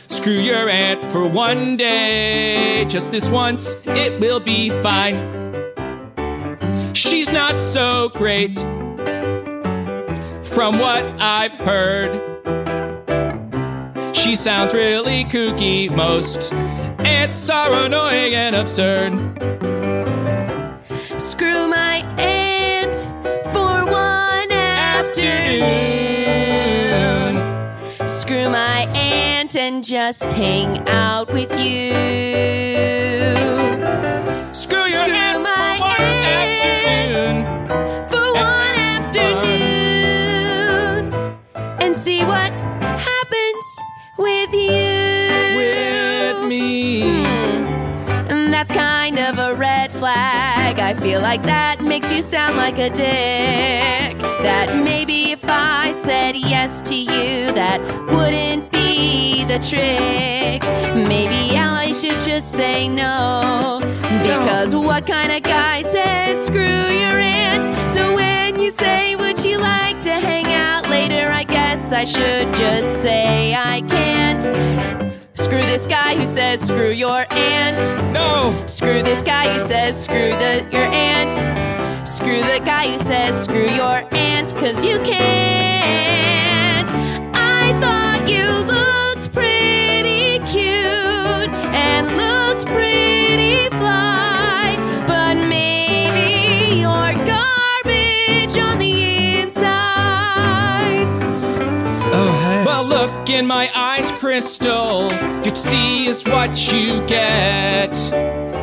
[0.08, 2.84] Screw your aunt for one day.
[2.86, 5.34] Just this once, it will be fine.
[6.94, 8.58] She's not so great.
[10.44, 12.12] From what I've heard,
[14.14, 15.90] she sounds really kooky.
[15.90, 19.73] Most aunts are annoying and absurd.
[29.74, 31.90] And just hang out with you.
[34.52, 37.16] Screw your Screw aunt my for one aunt.
[38.08, 39.52] for one afternoon
[41.82, 43.64] and see what happens
[44.16, 45.56] with you.
[45.56, 47.00] With me.
[47.00, 48.30] Hmm.
[48.30, 50.78] And that's kind of a red flag.
[50.78, 54.20] I feel like that makes you sound like a dick.
[54.20, 57.80] That maybe if I said yes to you, that
[58.12, 58.73] wouldn't
[59.64, 60.62] trick.
[60.94, 63.80] Maybe I should just say no.
[64.22, 67.64] Because what kind of guy says screw your aunt?
[67.90, 71.30] So when you say, would you like to hang out later?
[71.30, 74.42] I guess I should just say I can't.
[75.34, 78.12] Screw this guy who says screw your aunt.
[78.12, 78.62] No.
[78.66, 81.36] Screw this guy who says screw the your aunt.
[82.06, 86.90] Screw the guy who says screw your aunt cause you can't.
[87.34, 89.03] I thought you looked
[103.34, 105.12] in my eyes, Crystal.
[105.12, 107.92] You're you see is what you get.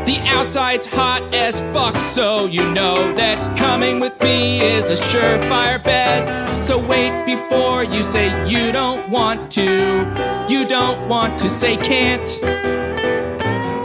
[0.05, 5.83] The outside's hot as fuck, so you know that coming with me is a surefire
[5.83, 6.63] bet.
[6.63, 10.47] So wait before you say you don't want to.
[10.49, 12.29] You don't want to say can't.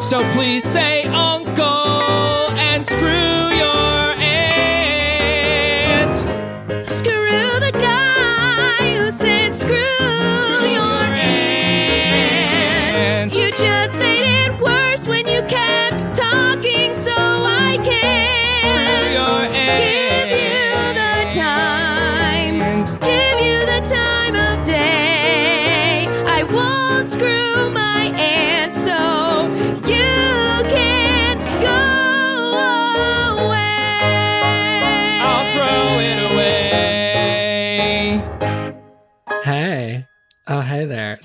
[0.06, 3.35] So please say uncle and screw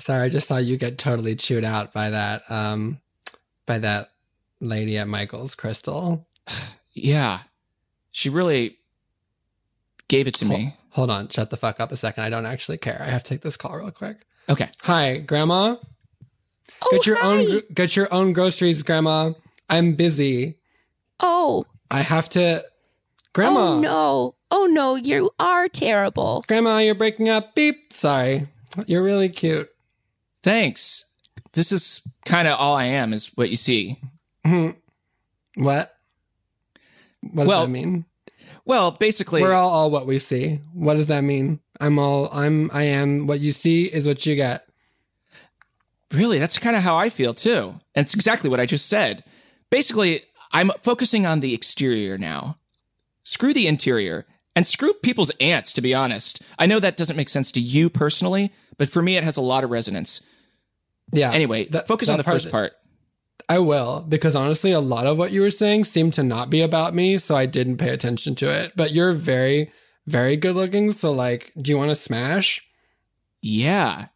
[0.02, 3.00] Sorry, I just saw you get totally chewed out by that, um,
[3.66, 4.10] by that
[4.60, 6.26] lady at Michael's Crystal.
[6.94, 7.40] Yeah.
[8.10, 8.76] She really
[10.08, 10.76] gave it to me.
[10.90, 12.22] Hold on, shut the fuck up a second.
[12.22, 13.00] I don't actually care.
[13.00, 14.26] I have to take this call real quick.
[14.50, 14.68] Okay.
[14.82, 15.76] Hi, Grandma.
[16.82, 17.26] Oh, get your hi.
[17.26, 19.32] own get your own groceries, Grandma.
[19.70, 20.58] I'm busy.
[21.18, 22.62] Oh, I have to.
[23.32, 23.70] Grandma.
[23.70, 24.34] oh no.
[24.50, 26.44] Oh no, you are terrible.
[26.46, 27.54] Grandma, you're breaking up.
[27.54, 27.94] Beep.
[27.94, 28.48] Sorry.
[28.86, 29.71] You're really cute.
[30.42, 31.04] Thanks.
[31.52, 34.00] This is kind of all I am, is what you see.
[34.44, 34.70] Hmm.
[35.56, 35.94] What?
[37.20, 38.04] What does Well, that mean?
[38.64, 40.60] Well, basically, We're all, all what we see.
[40.72, 41.60] What does that mean?
[41.80, 44.66] I'm all I'm I am what you see is what you get.
[46.12, 47.74] really, that's kind of how I feel too.
[47.94, 49.24] And it's exactly what I just said.
[49.70, 52.58] Basically, I'm focusing on the exterior now.
[53.24, 56.42] Screw the interior and screw people's ants, to be honest.
[56.58, 59.40] I know that doesn't make sense to you personally, but for me, it has a
[59.42, 60.20] lot of resonance.
[61.12, 61.30] Yeah.
[61.32, 62.72] Anyway, that- focus that on the part- first part.
[63.48, 66.62] I will because honestly, a lot of what you were saying seemed to not be
[66.62, 68.72] about me, so I didn't pay attention to it.
[68.76, 69.70] But you're very,
[70.06, 70.92] very good looking.
[70.92, 72.64] So, like, do you want to smash?
[73.42, 74.06] Yeah.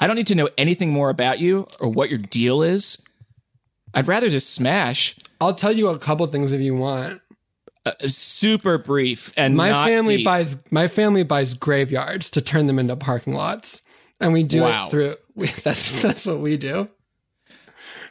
[0.00, 3.00] I don't need to know anything more about you or what your deal is.
[3.94, 5.16] I'd rather just smash.
[5.40, 7.20] I'll tell you a couple things if you want.
[7.86, 10.24] Uh, super brief and My family deep.
[10.26, 13.82] buys my family buys graveyards to turn them into parking lots,
[14.20, 14.86] and we do Wow.
[14.86, 15.14] it through.
[15.36, 16.88] We, that's that's what we do.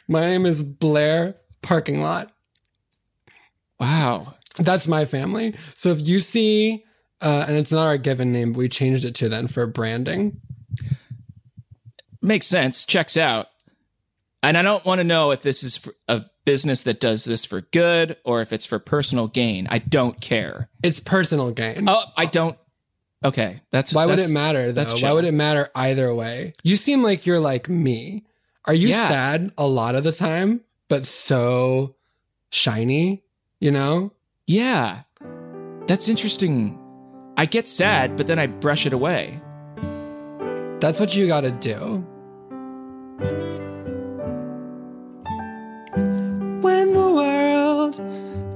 [0.08, 2.32] My name is Blair Parking Lot.
[3.78, 4.34] Wow.
[4.56, 5.54] That's my family.
[5.74, 6.82] So if you see,
[7.22, 10.40] uh, and it's not our given name, but we changed it to then for branding.
[12.20, 12.84] Makes sense.
[12.84, 13.46] Checks out.
[14.42, 17.60] And I don't want to know if this is a business that does this for
[17.60, 19.66] good or if it's for personal gain.
[19.70, 20.68] I don't care.
[20.82, 21.88] It's personal gain.
[21.88, 22.56] Oh, I don't.
[23.24, 24.72] Okay, that's Why would it matter though?
[24.84, 26.54] that's Why would it matter either way?
[26.62, 28.24] You seem like you're like me.
[28.64, 29.08] Are you Yeah.
[29.08, 31.96] sad a lot of the time, but so
[32.50, 33.22] shiny?
[33.60, 34.12] You know?
[34.46, 35.02] Yeah,
[35.86, 36.78] that's interesting.
[37.36, 39.40] I get sad, but then I brush it away.
[40.80, 42.06] That's what you got to do.
[46.62, 48.00] When the world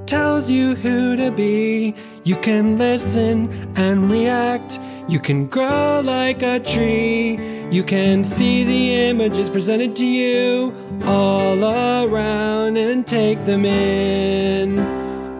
[0.09, 1.95] tells you who to be,
[2.25, 4.81] you can listen and react.
[5.09, 7.39] You can grow like a tree.
[7.71, 10.73] You can see the images presented to you
[11.05, 14.79] all around and take them in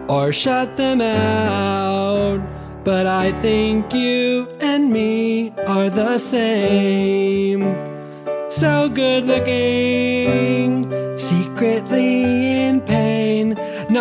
[0.07, 2.39] or shut them out.
[2.83, 7.63] But I think you and me are the same.
[8.51, 10.83] So good looking,
[11.17, 12.24] secretly.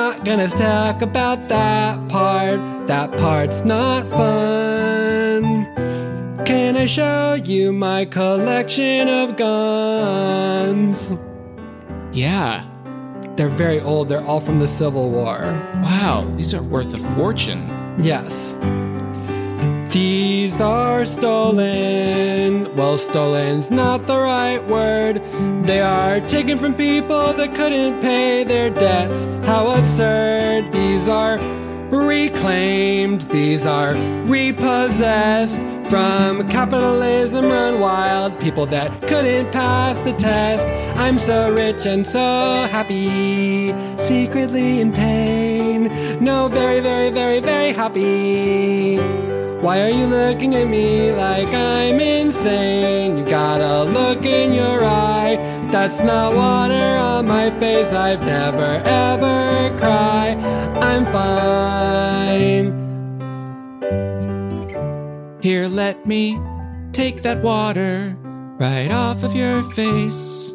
[0.05, 5.65] Not gonna talk about that part, that part's not fun.
[6.45, 11.15] Can I show you my collection of guns?
[12.13, 12.67] Yeah.
[13.37, 15.39] They're very old, they're all from the Civil War.
[15.83, 17.63] Wow, these are worth a fortune.
[17.97, 18.53] Yes.
[20.61, 22.75] Are stolen.
[22.77, 25.21] Well, stolen's not the right word.
[25.67, 29.27] They are taken from people that couldn't pay their debts.
[29.45, 30.73] How absurd.
[30.73, 31.39] These are
[31.91, 33.23] reclaimed.
[33.23, 33.95] These are
[34.25, 35.59] repossessed
[35.91, 38.39] from capitalism run wild.
[38.39, 40.65] People that couldn't pass the test.
[40.99, 42.21] I'm so rich and so
[42.71, 43.75] happy.
[44.07, 46.25] Secretly in pain.
[46.25, 49.44] No, very, very, very, very happy.
[49.65, 53.17] Why are you looking at me like I'm insane?
[53.17, 55.37] You got a look in your eye.
[55.73, 57.89] That's not water on my face.
[57.89, 60.37] I've never ever cried.
[60.85, 62.67] I'm fine.
[65.41, 66.39] Here, let me
[66.93, 68.15] take that water
[68.59, 70.53] right off of your face.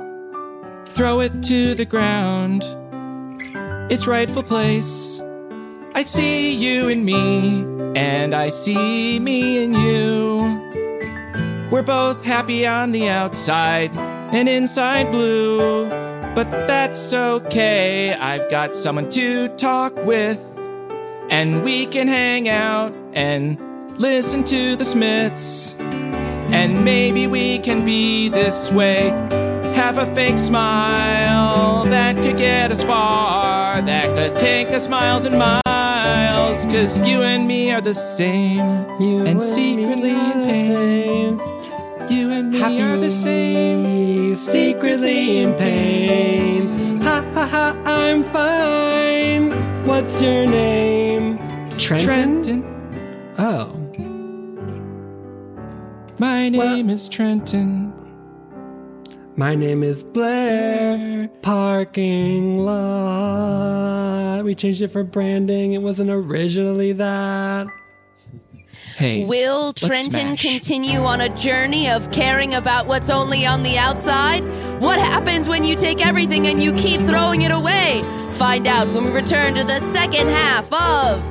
[0.89, 2.63] throw it to the ground.
[3.91, 5.19] Its rightful place.
[5.95, 7.65] I'd see you in me,
[7.95, 11.69] and I see me and you.
[11.71, 13.95] We're both happy on the outside
[14.33, 15.87] and inside blue.
[16.35, 20.39] But that's okay, I've got someone to talk with.
[21.29, 23.59] And we can hang out and
[23.99, 25.75] listen to the Smiths.
[25.79, 29.09] And maybe we can be this way.
[29.89, 35.35] Have a fake smile that could get us far, that could take us miles and
[35.35, 36.63] miles.
[36.65, 38.59] Cause you and me are the same,
[39.01, 41.39] you and secretly in pain.
[42.07, 47.01] You and me are the same, secretly in pain.
[47.01, 49.53] Ha ha ha, I'm fine.
[49.87, 51.39] What's your name?
[51.79, 52.05] Trenton?
[52.05, 52.63] Trenton.
[53.39, 53.73] Oh.
[56.19, 58.08] My name is Trenton.
[59.39, 61.29] My name is Blair.
[61.41, 64.43] Parking lot.
[64.43, 65.71] We changed it for branding.
[65.71, 67.67] It wasn't originally that.
[68.97, 69.23] Hey.
[69.23, 70.43] Will let's Trenton smash.
[70.43, 74.43] continue on a journey of caring about what's only on the outside?
[74.81, 78.01] What happens when you take everything and you keep throwing it away?
[78.31, 81.23] Find out when we return to the second half of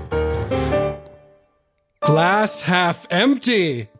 [2.01, 3.91] Glass half empty.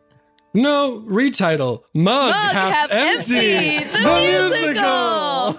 [0.53, 1.83] No, retitle.
[1.93, 3.75] Mug, Mug half, Half empty.
[3.75, 5.55] Empty, the musical.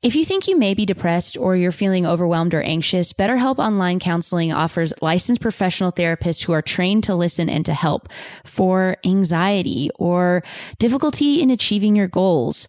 [0.00, 3.98] If you think you may be depressed or you're feeling overwhelmed or anxious, BetterHelp Online
[3.98, 8.08] Counseling offers licensed professional therapists who are trained to listen and to help
[8.44, 10.44] for anxiety or
[10.78, 12.68] difficulty in achieving your goals,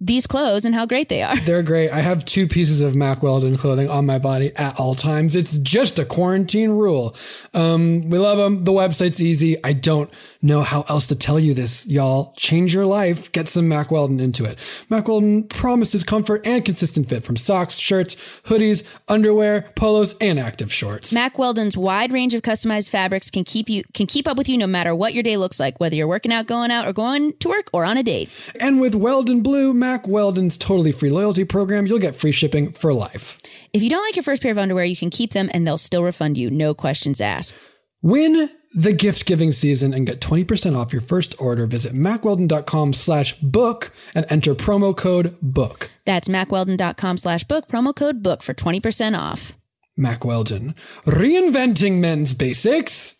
[0.00, 1.38] these clothes and how great they are.
[1.40, 1.90] They're great.
[1.90, 5.36] I have two pieces of Mack Weldon clothing on my body at all times.
[5.36, 7.14] It's just a quarantine rule.
[7.52, 8.64] Um, we love them.
[8.64, 9.56] The website's easy.
[9.62, 10.10] I don't
[10.44, 12.34] know how else to tell you this, y'all.
[12.36, 13.32] Change your life.
[13.32, 14.58] Get some Mack Weldon into it.
[14.88, 18.14] Mack Weldon promises comfort and consistent fit from socks, shirts,
[18.44, 21.12] hoodies, underwear, polos, and active shorts.
[21.12, 24.58] Mack Weldon's wide range of customized fabrics can keep you can keep up with you
[24.58, 27.32] no matter what your day looks like, whether you're working out, going out, or going
[27.38, 28.28] to work or on a date.
[28.60, 32.92] and with Weldon Blue, Mack Weldon's totally free loyalty program, you'll get free shipping for
[32.92, 33.40] life.
[33.72, 35.78] If you don't like your first pair of underwear, you can keep them and they'll
[35.78, 37.54] still refund you, no questions asked.
[38.02, 41.66] Win the gift giving season and get 20% off your first order.
[41.66, 45.90] Visit mackweldon.com slash book and enter promo code book.
[46.04, 49.56] That's mackweldon.com slash book, promo code book for 20% off.
[49.96, 53.14] Mack Weldon, reinventing men's basics.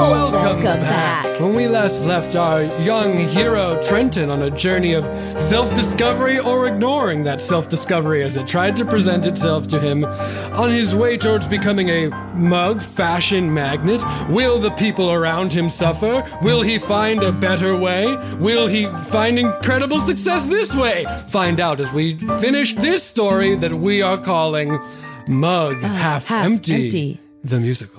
[0.00, 1.40] Oh, Welcome, back.
[1.40, 5.04] When we last left our young hero Trenton on a journey of
[5.38, 10.04] self discovery or ignoring that self discovery as it tried to present itself to him,
[10.04, 16.24] on his way towards becoming a mug fashion magnet, will the people around him suffer?
[16.42, 18.14] Will he find a better way?
[18.36, 21.06] Will he find incredible success this way?
[21.28, 24.78] Find out as we finish this story that we are calling
[25.26, 27.20] Mug uh, Half, Half Empty, Empty.
[27.42, 27.97] the musical.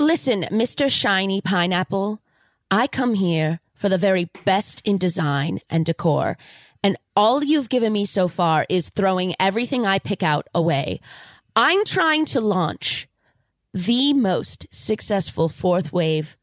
[0.00, 0.90] Listen, Mr.
[0.90, 2.22] Shiny Pineapple,
[2.70, 6.38] I come here for the very best in design and decor.
[6.82, 11.02] And all you've given me so far is throwing everything I pick out away.
[11.54, 13.08] I'm trying to launch
[13.74, 16.38] the most successful fourth wave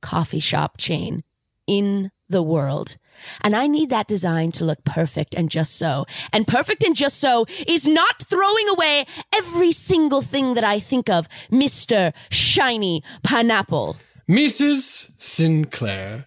[0.00, 1.24] coffee shop chain
[1.66, 2.96] in the world.
[3.42, 6.06] And I need that design to look perfect and just so.
[6.32, 11.08] And perfect and just so is not throwing away every single thing that I think
[11.08, 12.12] of, Mr.
[12.30, 13.96] Shiny Pineapple.
[14.28, 15.10] Mrs.
[15.18, 16.26] Sinclair,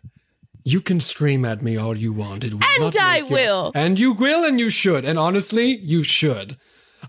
[0.66, 2.44] You can scream at me all you want.
[2.46, 3.72] It will And I you- will.
[3.76, 5.04] And you will and you should.
[5.04, 6.56] And honestly, you should.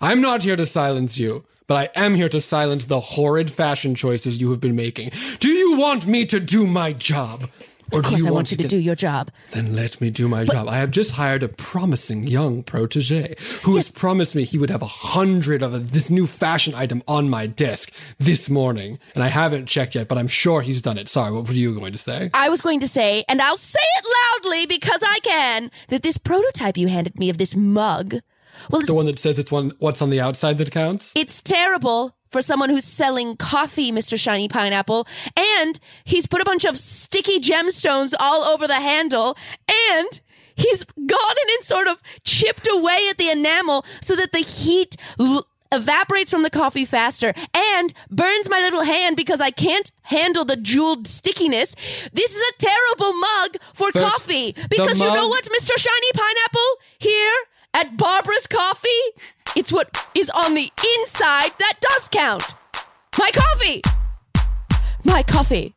[0.01, 3.95] I'm not here to silence you, but I am here to silence the horrid fashion
[3.95, 5.13] choices you have been making.
[5.39, 7.49] Do you want me to do my job?
[7.93, 9.31] Or Of do course, you I want you to get- do your job.
[9.53, 10.69] Then let me do my job.
[10.69, 14.83] I have just hired a promising young protege who has promised me he would have
[14.83, 18.99] a hundred of this new fashion item on my desk this morning.
[19.15, 21.09] And I haven't checked yet, but I'm sure he's done it.
[21.09, 22.31] Sorry, what were you going to say?
[22.33, 24.05] I was going to say, and I'll say it
[24.45, 28.17] loudly because I can, that this prototype you handed me of this mug,
[28.71, 31.13] well, The one that says it's one what's on the outside that counts?
[31.15, 34.19] it's terrible for someone who's selling coffee, Mr.
[34.19, 35.07] Shiny Pineapple.
[35.37, 39.39] And he's put a bunch of sticky gemstones all over the handle.
[39.69, 40.21] And
[40.57, 44.97] he's gone in and sort of chipped away at the enamel so that the heat
[45.21, 50.45] l- evaporates from the coffee faster and burns my little hand because I can't handle
[50.45, 51.77] the jeweled stickiness.
[52.13, 55.79] This is a terrible mug for First, coffee because you know what, Mr.
[55.79, 56.71] Shiny Pineapple?
[56.99, 57.35] Here
[57.75, 58.89] at Barbara's Coffee,
[59.57, 62.55] it's what is on the inside that does count.
[63.19, 63.83] My coffee!
[65.05, 65.75] My coffee.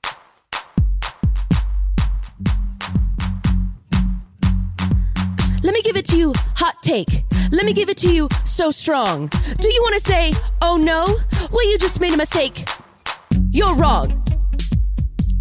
[5.64, 7.26] Let me give it to you hot take.
[7.52, 9.28] Let me give it to you so strong.
[9.60, 10.32] Do you want to say,
[10.62, 11.04] oh no?
[11.52, 12.70] Well, you just made a mistake.
[13.52, 14.24] You're wrong.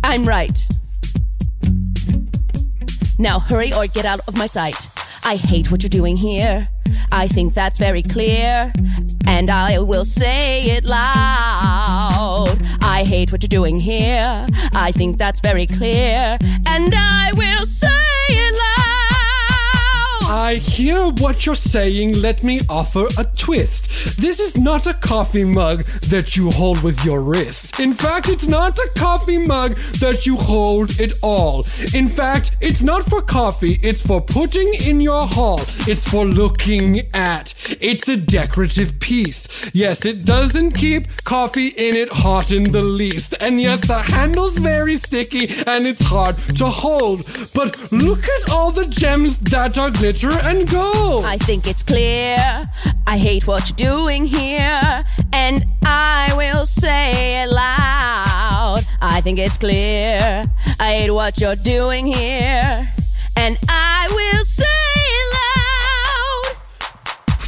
[0.03, 0.67] I'm right.
[3.19, 4.75] Now hurry or get out of my sight.
[5.29, 6.61] I hate what you're doing here.
[7.11, 8.73] I think that's very clear.
[9.27, 12.57] And I will say it loud.
[12.81, 14.47] I hate what you're doing here.
[14.73, 16.39] I think that's very clear.
[16.69, 17.89] And I will say
[18.29, 18.86] it loud.
[20.29, 22.21] I hear what you're saying.
[22.21, 24.21] Let me offer a twist.
[24.21, 27.79] This is not a coffee mug that you hold with your wrist.
[27.79, 29.71] In fact, it's not a coffee mug
[30.01, 31.65] that you hold at all.
[31.95, 35.61] In fact, it's not for coffee, it's for putting in your hall.
[35.87, 37.55] It's for looking at.
[37.81, 39.47] It's a decorative piece.
[39.73, 43.35] Yes, it doesn't keep coffee in it hot in the least.
[43.41, 47.21] And yes, the handle's very sticky and it's hard to hold.
[47.55, 51.25] But look at all the gems that are glitter and gold.
[51.25, 52.37] I think it's clear.
[53.07, 55.05] I hate what you're doing here.
[55.33, 58.81] And I will say it loud.
[59.01, 60.45] I think it's clear.
[60.81, 62.83] I hate what you're doing here.
[63.37, 64.76] And I will say.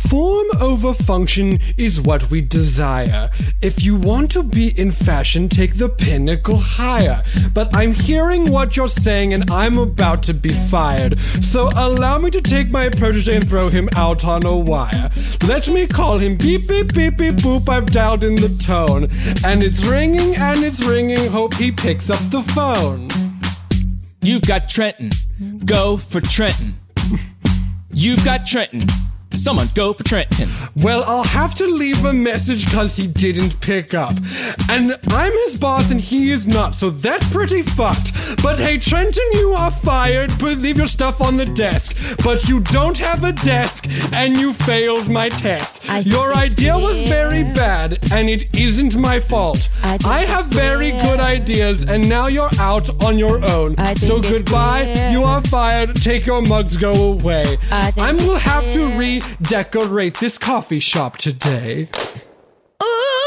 [0.09, 3.29] Form over function is what we desire.
[3.61, 7.23] If you want to be in fashion, take the pinnacle higher.
[7.53, 11.19] But I'm hearing what you're saying and I'm about to be fired.
[11.19, 15.11] So allow me to take my protege and throw him out on a wire.
[15.47, 17.69] Let me call him beep beep beep beep boop.
[17.69, 19.05] I've dialed in the tone.
[19.45, 21.31] And it's ringing and it's ringing.
[21.31, 23.09] Hope he picks up the phone.
[24.23, 25.11] You've got Trenton.
[25.67, 26.75] Go for Trenton.
[27.91, 28.83] You've got Trenton.
[29.39, 30.51] Someone go for Trenton.
[30.83, 34.15] Well, I'll have to leave a message because he didn't pick up.
[34.69, 38.13] And I'm his boss and he is not, so that's pretty fucked.
[38.43, 40.31] But hey, Trenton, you are fired.
[40.41, 41.97] But leave your stuff on the desk.
[42.25, 45.78] But you don't have a desk and you failed my test.
[45.89, 49.69] I Your idea was very bad and it isn't my fault.
[49.83, 53.75] I I have very good ideas and now you're out on your own.
[53.79, 54.83] I think so goodbye.
[55.11, 55.97] You are fired.
[55.97, 57.57] Take your mugs, go away.
[57.71, 61.89] I think I it's will have to redecorate this coffee shop today.
[62.83, 63.18] Ooh,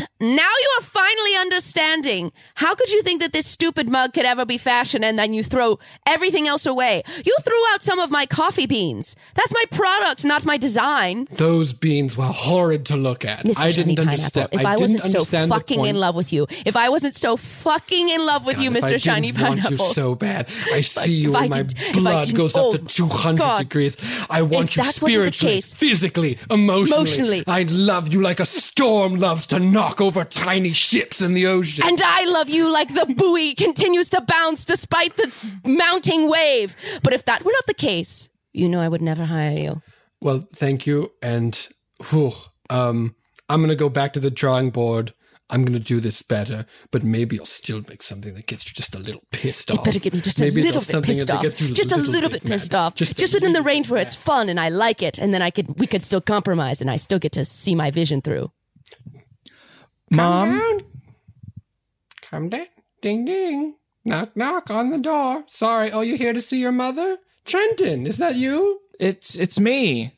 [0.00, 0.08] yes.
[0.20, 2.32] Now you are finally understanding.
[2.54, 5.42] How could you think that this stupid mug could ever be fashion and then you
[5.44, 7.02] throw everything else away?
[7.24, 9.16] You threw out some of my coffee beans.
[9.34, 11.28] That's my product, not my design.
[11.32, 13.44] Those beans were horrid to look at.
[13.44, 13.58] Mr.
[13.58, 14.48] I Shiny didn't Pineapple, understand.
[14.52, 18.08] if I, didn't wasn't so fucking in love with you, if I wasn't so fucking
[18.08, 18.88] in love with you, God, I Mr.
[18.90, 19.86] didn't Shiny want Pineapple.
[19.86, 20.48] you so bad.
[20.72, 23.58] I see you and my I blood goes up oh, to oh, 200 God.
[23.58, 23.96] degrees.
[24.28, 26.98] I want If you that wasn't the spiritually, case- physically, emotionally.
[26.98, 27.44] Emotionally.
[27.46, 31.84] I love you like a storm loves to knock over tiny ships in the ocean.
[31.86, 35.32] And I love you like the buoy continues to bounce despite the
[35.64, 36.76] mounting wave.
[37.02, 39.82] But if that were not the case, you know I would never hire you.
[40.20, 41.12] well, thank you.
[41.22, 41.68] And
[42.10, 42.32] whew,
[42.70, 43.14] um,
[43.48, 45.14] I'm going to go back to the drawing board.
[45.50, 48.72] I'm going to do this better, but maybe I'll still make something that gets you
[48.74, 49.78] just a little pissed off.
[49.78, 51.42] It better get me just Maybe a little bit pissed off.
[51.42, 52.50] Just a little bit mad.
[52.50, 52.94] pissed off.
[52.94, 55.50] Just, Just, within the range where it's fun and I like it, and then I
[55.50, 58.50] could we could still compromise and I still get to see my vision through.
[60.10, 60.80] Mom,
[62.22, 62.66] Come down.
[63.00, 63.76] Ding ding.
[64.04, 65.44] Knock knock on the door.
[65.46, 67.18] Sorry, oh you here to see your mother?
[67.44, 68.80] Trenton, is that you?
[68.98, 70.14] it's it's me.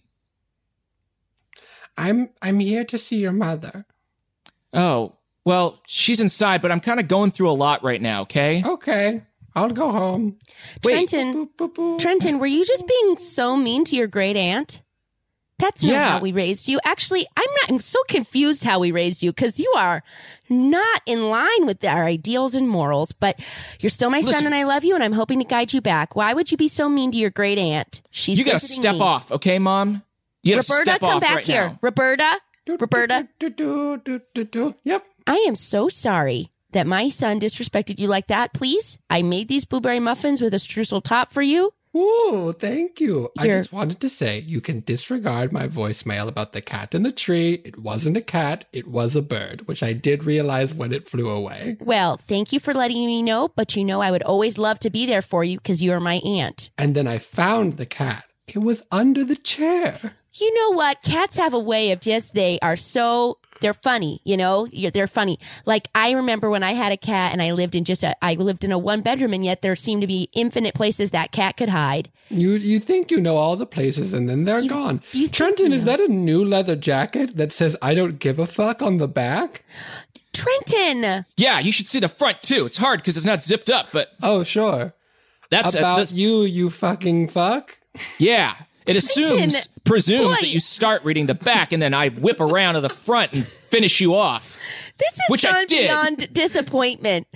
[1.97, 3.85] I'm I'm here to see your mother.
[4.73, 8.63] Oh, well, she's inside, but I'm kind of going through a lot right now, okay?
[8.65, 9.23] Okay.
[9.55, 10.39] I'll go home.
[10.81, 11.49] Trenton,
[11.99, 14.83] Trenton, were you just being so mean to your great aunt?
[15.61, 16.09] That's not Yeah.
[16.13, 16.81] how we raised you.
[16.85, 17.71] Actually, I'm not.
[17.71, 20.03] I'm so confused how we raised you because you are
[20.49, 23.13] not in line with our ideals and morals.
[23.13, 23.39] But
[23.81, 26.17] you're still my son, and I love you, and I'm hoping to guide you back.
[26.17, 28.03] Why would you be so mean to your great aunt?
[28.11, 29.01] She's you gotta step me.
[29.01, 30.03] off, okay, mom?
[30.43, 31.69] You gotta Roberta, step come off back right here.
[31.69, 31.79] now.
[31.83, 33.29] Roberta, Roberta.
[33.39, 34.75] Do, do, do, do, do.
[34.85, 35.05] Yep.
[35.27, 38.55] I am so sorry that my son disrespected you like that.
[38.55, 41.73] Please, I made these blueberry muffins with a streusel top for you.
[41.97, 43.31] Ooh, thank you.
[43.37, 47.11] I just wanted to say you can disregard my voicemail about the cat in the
[47.11, 47.63] tree.
[47.65, 51.29] It wasn't a cat, it was a bird, which I did realize when it flew
[51.29, 51.77] away.
[51.81, 54.91] Well, thank you for letting me know, but you know I would always love to
[54.91, 56.71] be there for you because you're my aunt.
[56.79, 58.25] And then I found the cat.
[58.47, 60.15] It was under the chair.
[60.35, 61.03] You know what?
[61.03, 64.67] Cats have a way of just, they are so, they're funny, you know?
[64.71, 65.39] You're- They're funny.
[65.67, 68.35] Like, I remember when I had a cat and I lived in just a, I
[68.35, 71.57] lived in a one bedroom and yet there seemed to be infinite places that cat
[71.57, 72.11] could hide.
[72.31, 75.03] You you think you know all the places and then they're gone.
[75.13, 78.47] you Trenton, you is that a new leather jacket that says I don't give a
[78.47, 79.65] fuck on the back?
[80.33, 81.27] Trenton!
[81.37, 82.67] Yeah, you should see the front too.
[82.67, 84.95] It's hard because it's not zipped up, but Oh, sure.
[85.51, 87.75] that's About that's- you, you fucking fuck.
[88.19, 88.55] yeah.
[88.91, 90.41] It assumes presumes boy.
[90.41, 93.47] that you start reading the back and then I whip around to the front and
[93.47, 94.59] finish you off.
[94.99, 95.89] This has Which I gone did.
[95.89, 97.27] beyond disappointment.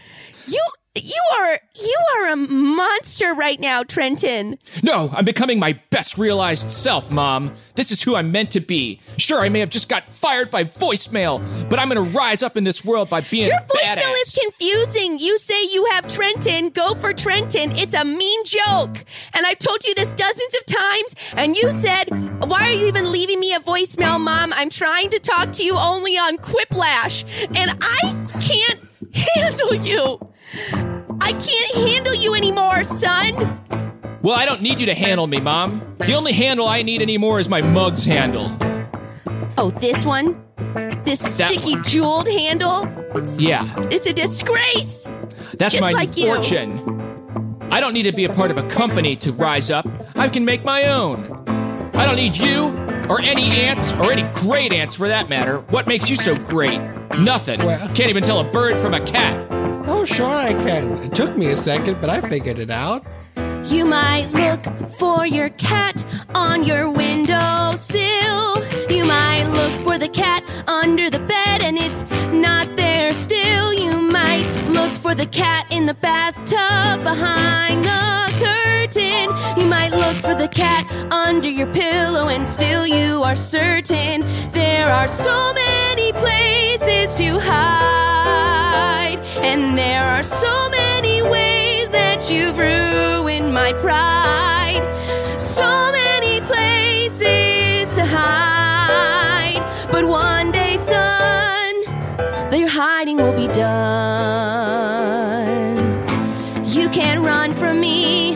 [0.46, 0.62] You,
[0.97, 4.59] you are, you are a monster right now, Trenton.
[4.82, 7.53] No, I'm becoming my best realized self, Mom.
[7.74, 9.01] This is who I'm meant to be.
[9.18, 12.62] Sure, I may have just got fired by voicemail, but I'm gonna rise up in
[12.62, 14.22] this world by being Your voicemail badass.
[14.22, 15.18] is confusing.
[15.18, 16.70] You say you have Trenton.
[16.70, 17.72] Go for Trenton.
[17.76, 19.05] It's a mean joke.
[19.32, 21.16] And I've told you this dozens of times.
[21.36, 22.05] And you said,
[22.49, 24.53] Why are you even leaving me a voicemail, Mom?
[24.55, 27.24] I'm trying to talk to you only on Quiplash.
[27.57, 28.80] And I can't
[29.34, 30.20] handle you.
[31.20, 33.34] I can't handle you anymore, son.
[34.22, 35.82] well, I don't need you to handle me, Mom.
[35.99, 38.57] The only handle I need anymore is my mug's handle.
[39.57, 40.40] Oh, this one?
[41.05, 41.84] This That sticky one.
[41.84, 42.88] jeweled handle?
[43.38, 45.09] Yeah, It's a disgrace.
[45.59, 46.26] that's Just my like you.
[46.26, 46.90] fortune.
[47.70, 49.86] I don't need to be a part of a company to rise up.
[50.16, 51.24] I can make my own.
[51.95, 52.68] I don't need you
[53.09, 55.59] or any ants or any great ants for that matter.
[55.70, 56.80] What makes you so great?
[57.18, 57.64] Nothing.
[57.64, 59.34] Well- Can't even tell a bird from a cat.
[59.87, 60.93] Oh, sure I can.
[61.05, 63.05] It took me a second, but I figured it out.
[63.66, 66.04] You might look for your cat
[66.34, 67.98] on your windowsill.
[68.90, 73.72] You might look for the cat under the bed and it's not there still.
[73.72, 79.34] You might look for the cat in the bathtub behind the curtain.
[79.58, 84.90] You might look for the cat under your pillow and still you are certain there
[84.90, 89.18] are so many places to hide.
[89.38, 90.73] And there are so many
[91.95, 94.82] that you've ruined my pride.
[95.40, 99.62] So many places to hide.
[99.90, 101.74] But one day, son,
[102.53, 103.84] your hiding will be done.
[106.64, 108.32] You can't run from me.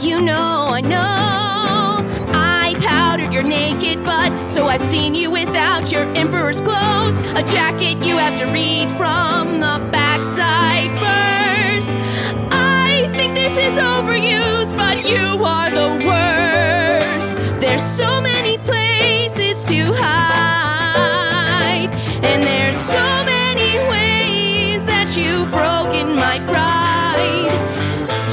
[0.00, 2.04] You know, I know.
[2.34, 7.18] I powdered your naked butt, so I've seen you without your emperor's clothes.
[7.34, 11.47] A jacket you have to read from the backside first.
[13.58, 17.36] Is overused, but you are the worst.
[17.60, 21.90] There's so many places to hide,
[22.22, 27.52] and there's so many ways that you've broken my pride.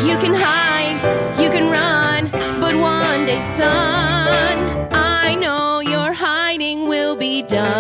[0.08, 1.00] You can hide,
[1.42, 2.30] you can run,
[2.62, 7.72] but one day, son, I know your hiding will be done.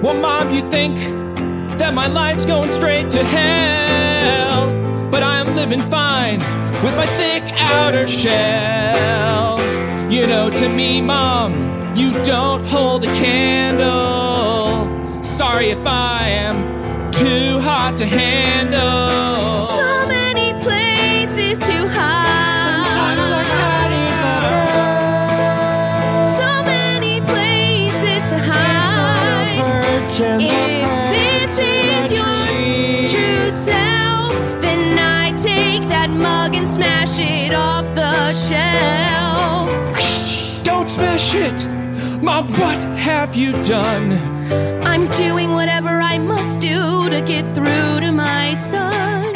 [0.00, 0.96] Well, Mom, you think
[1.78, 3.81] that my life's going straight to hell,
[5.62, 6.40] living fine
[6.82, 9.60] with my thick outer shell.
[10.10, 11.52] You know, to me, Mom,
[11.94, 14.88] you don't hold a candle.
[15.22, 19.56] Sorry if I am too hot to handle.
[19.58, 22.41] So many places to hide.
[40.92, 42.22] Smash it!
[42.22, 44.12] Mom, what have you done?
[44.86, 49.32] I'm doing whatever I must do to get through to my son.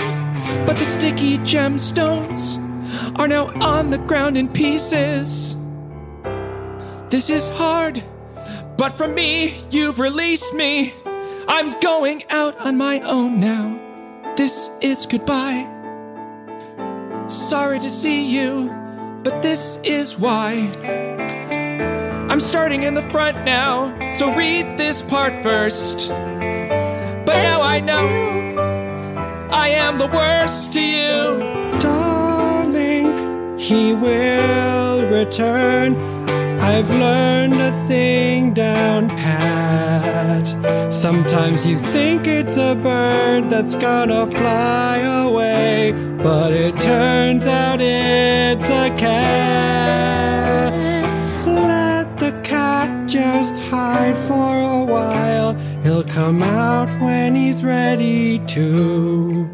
[0.67, 2.59] But the sticky gemstones
[3.19, 5.57] are now on the ground in pieces.
[7.09, 8.05] This is hard,
[8.77, 10.93] but for me, you've released me.
[11.49, 13.81] I'm going out on my own now.
[14.37, 15.65] this is goodbye.
[17.29, 18.71] Sorry to see you,
[19.23, 21.36] but this is why.
[22.37, 26.11] I'm starting in the front now, so read this part first.
[26.11, 28.07] But now I know
[29.51, 31.39] I am the worst to you.
[31.80, 35.97] Darling, he will return.
[36.61, 40.93] I've learned a thing down pat.
[40.93, 48.62] Sometimes you think it's a bird that's gonna fly away, but it turns out it's
[48.62, 50.36] a cat.
[53.17, 55.55] Let the cat just hide for a while.
[55.83, 59.49] He'll come out when he's ready to.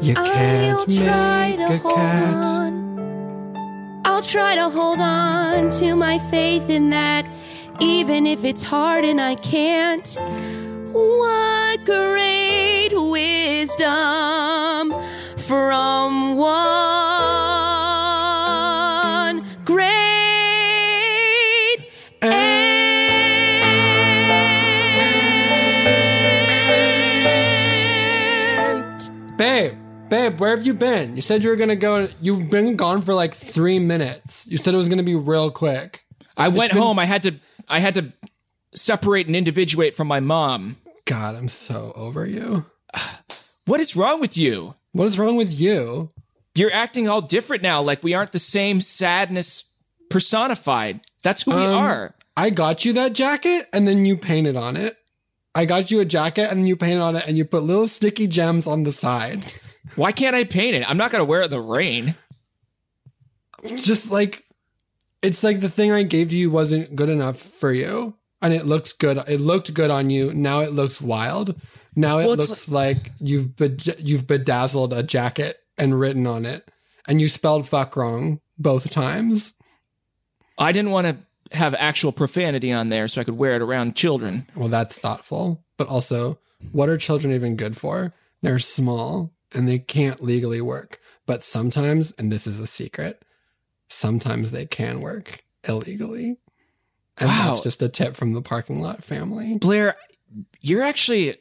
[0.00, 2.34] You can't I'll try make to a hold cat.
[2.34, 4.02] on.
[4.04, 7.28] I'll try to hold on to my faith in that,
[7.80, 10.06] even if it's hard and I can't.
[10.92, 13.84] What great wisdom
[15.36, 17.15] from one
[30.08, 31.16] Babe, where have you been?
[31.16, 32.08] You said you were gonna go.
[32.20, 34.46] You've been gone for like three minutes.
[34.46, 36.04] You said it was gonna be real quick.
[36.36, 36.98] I went been- home.
[36.98, 37.34] I had to.
[37.68, 38.12] I had to
[38.74, 40.76] separate and individuate from my mom.
[41.06, 42.66] God, I'm so over you.
[43.66, 44.76] What is wrong with you?
[44.92, 46.10] What is wrong with you?
[46.54, 47.82] You're acting all different now.
[47.82, 49.64] Like we aren't the same sadness
[50.08, 51.00] personified.
[51.24, 52.14] That's who we Um, are.
[52.36, 54.96] I got you that jacket and then you painted on it.
[55.52, 57.88] I got you a jacket and then you painted on it and you put little
[57.88, 59.42] sticky gems on the side.
[59.94, 60.88] Why can't I paint it?
[60.88, 62.14] I'm not gonna wear it in the rain.
[63.76, 64.44] Just like
[65.22, 68.14] it's like the thing I gave to you wasn't good enough for you.
[68.42, 69.16] And it looks good.
[69.26, 70.32] It looked good on you.
[70.34, 71.58] Now it looks wild.
[71.94, 76.44] Now it Well, it's looks like you've bed- you've bedazzled a jacket and written on
[76.44, 76.70] it,
[77.08, 79.54] and you spelled fuck wrong both times.
[80.58, 83.96] I didn't want to have actual profanity on there so I could wear it around
[83.96, 84.46] children.
[84.54, 86.38] Well, that's thoughtful, but also,
[86.72, 88.12] what are children even good for?
[88.42, 91.00] They're small and they can't legally work.
[91.26, 93.22] But sometimes, and this is a secret,
[93.88, 96.36] sometimes they can work illegally.
[97.18, 97.48] And Wow.
[97.50, 99.56] that's just a tip from the parking lot family.
[99.58, 99.96] Blair,
[100.60, 101.36] you're actually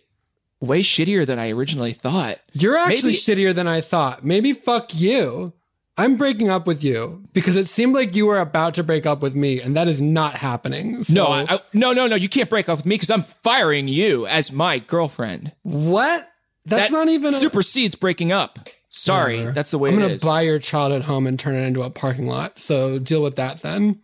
[0.61, 2.39] way shittier than I originally thought.
[2.53, 4.23] You're actually Maybe- shittier than I thought.
[4.23, 5.53] Maybe fuck you.
[5.97, 9.21] I'm breaking up with you because it seemed like you were about to break up
[9.21, 11.03] with me, and that is not happening.
[11.05, 12.15] So- No, I, I, no, no, no.
[12.15, 15.53] You can't break up with me because I'm firing you as my girlfriend.
[15.63, 16.27] what?
[16.65, 18.69] That's That not even a- supersedes breaking up.
[18.89, 19.51] Sorry, Whatever.
[19.51, 20.23] that's the way I'm it gonna is.
[20.23, 22.57] buy your childhood home and turn it into a parking lot.
[22.59, 23.99] So deal with that then.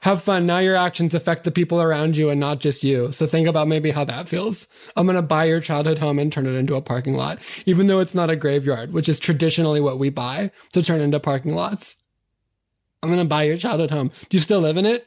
[0.00, 0.44] Have fun.
[0.44, 3.12] Now your actions affect the people around you and not just you.
[3.12, 4.66] So think about maybe how that feels.
[4.96, 8.00] I'm gonna buy your childhood home and turn it into a parking lot, even though
[8.00, 11.94] it's not a graveyard, which is traditionally what we buy to turn into parking lots.
[13.04, 14.08] I'm gonna buy your childhood home.
[14.28, 15.06] Do you still live in it?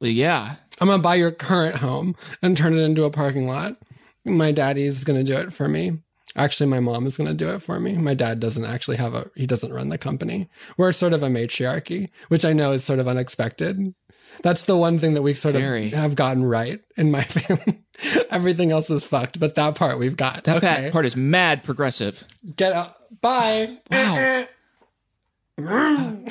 [0.00, 0.56] Well, yeah.
[0.80, 3.76] I'm gonna buy your current home and turn it into a parking lot.
[4.24, 5.98] My daddy's gonna do it for me.
[6.38, 7.94] Actually, my mom is gonna do it for me.
[7.96, 10.48] My dad doesn't actually have a he doesn't run the company.
[10.76, 13.94] We're sort of a matriarchy, which I know is sort of unexpected.
[14.42, 15.86] That's the one thing that we sort Very.
[15.86, 17.82] of have gotten right in my family.
[18.30, 20.44] Everything else is fucked, but that part we've got.
[20.44, 20.90] That okay.
[20.92, 22.24] part is mad progressive.
[22.54, 22.94] Get out.
[23.20, 23.78] Bye.
[23.90, 24.46] Wow.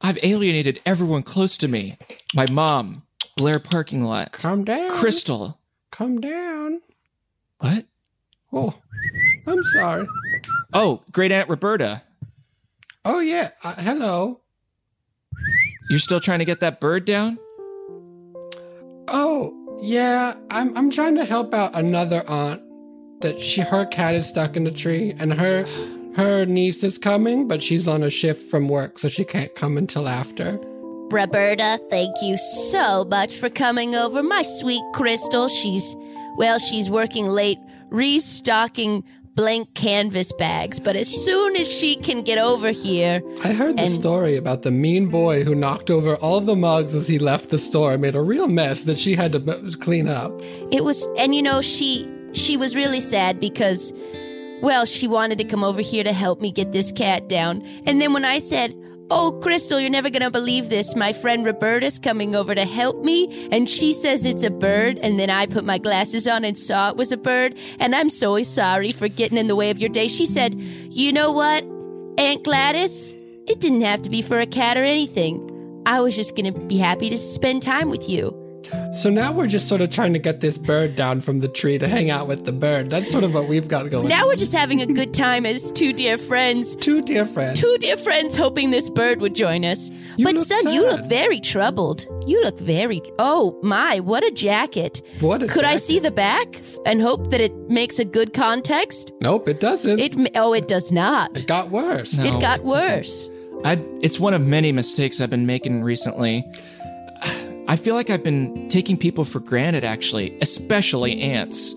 [0.00, 1.98] I've alienated everyone close to me.
[2.34, 3.02] My mom,
[3.36, 4.90] Blair parking lot, Calm down.
[4.90, 5.58] Crystal.
[5.90, 6.80] Calm down.
[7.58, 7.86] What?
[8.54, 8.72] Oh,
[9.46, 10.06] I'm sorry.
[10.72, 12.02] Oh, great aunt Roberta.
[13.04, 13.50] Oh yeah.
[13.62, 14.40] Uh, hello.
[15.90, 17.38] You're still trying to get that bird down?
[19.08, 20.34] Oh, yeah.
[20.50, 22.62] I'm I'm trying to help out another aunt
[23.20, 25.66] that she her cat is stuck in the tree and her
[26.16, 29.76] her niece is coming, but she's on a shift from work, so she can't come
[29.76, 30.60] until after.
[31.10, 34.22] Roberta, thank you so much for coming over.
[34.22, 35.96] My sweet Crystal, she's,
[36.36, 37.58] well, she's working late
[37.94, 43.76] restocking blank canvas bags, but as soon as she can get over here, I heard
[43.76, 47.50] the story about the mean boy who knocked over all the mugs as he left
[47.50, 50.32] the store and made a real mess that she had to clean up.
[50.70, 53.92] it was, and you know, she, she was really sad because,
[54.62, 57.62] well, she wanted to come over here to help me get this cat down.
[57.86, 58.72] And then when I said,
[59.10, 60.96] Oh, Crystal, you're never gonna believe this.
[60.96, 64.98] My friend Roberta's coming over to help me, and she says it's a bird.
[64.98, 67.54] And then I put my glasses on and saw it was a bird.
[67.78, 70.08] And I'm so sorry for getting in the way of your day.
[70.08, 71.64] She said, You know what,
[72.16, 73.14] Aunt Gladys?
[73.46, 75.82] It didn't have to be for a cat or anything.
[75.84, 78.43] I was just gonna be happy to spend time with you.
[78.94, 81.78] So now we're just sort of trying to get this bird down from the tree
[81.78, 82.90] to hang out with the bird.
[82.90, 84.08] That's sort of what we've got going.
[84.08, 86.76] Now we're just having a good time as two dear friends.
[86.76, 87.58] Two dear friends.
[87.58, 89.90] Two dear friends hoping this bird would join us.
[90.16, 92.06] You but look son, you look very troubled.
[92.26, 95.02] You look very Oh my, what a jacket.
[95.20, 99.12] What a Could I see the back and hope that it makes a good context?
[99.20, 99.98] Nope, it doesn't.
[99.98, 101.40] It oh, it does not.
[101.40, 102.16] It got worse.
[102.18, 102.26] No.
[102.26, 103.28] it got it worse.
[103.64, 106.44] I, it's one of many mistakes I've been making recently.
[107.66, 111.74] I feel like I've been taking people for granted, actually, especially ants.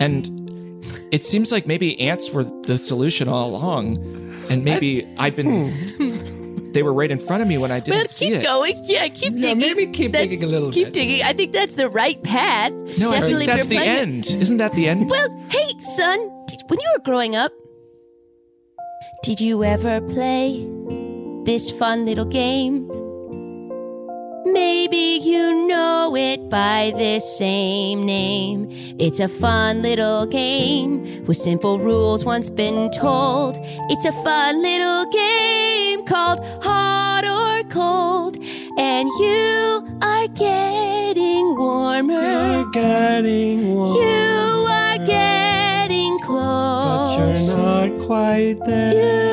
[0.00, 0.28] And
[1.12, 3.98] it seems like maybe ants were the solution all along.
[4.50, 5.70] And maybe I've been.
[5.96, 6.72] Hmm.
[6.72, 8.80] They were right in front of me when I didn't Well, see keep going.
[8.84, 9.58] Yeah, keep Yeah, digging.
[9.58, 10.94] maybe keep That's- digging a little Keep bit.
[10.94, 11.22] digging.
[11.24, 12.70] I think that's the right path.
[12.72, 14.26] No, I Definitely think that's the playing- end.
[14.38, 15.10] Isn't that the end?
[15.10, 17.50] Well, hey, son, did, when you were growing up,
[19.24, 20.64] did you ever play
[21.44, 22.88] this fun little game?
[24.44, 28.68] Maybe you know it by this same name.
[28.98, 33.58] It's a fun little game with simple rules once been told.
[33.90, 38.38] It's a fun little game called Hot or Cold.
[38.78, 42.12] And you are getting warmer.
[42.12, 48.92] You're getting warm, You are getting but you're not quite there.
[48.94, 49.29] You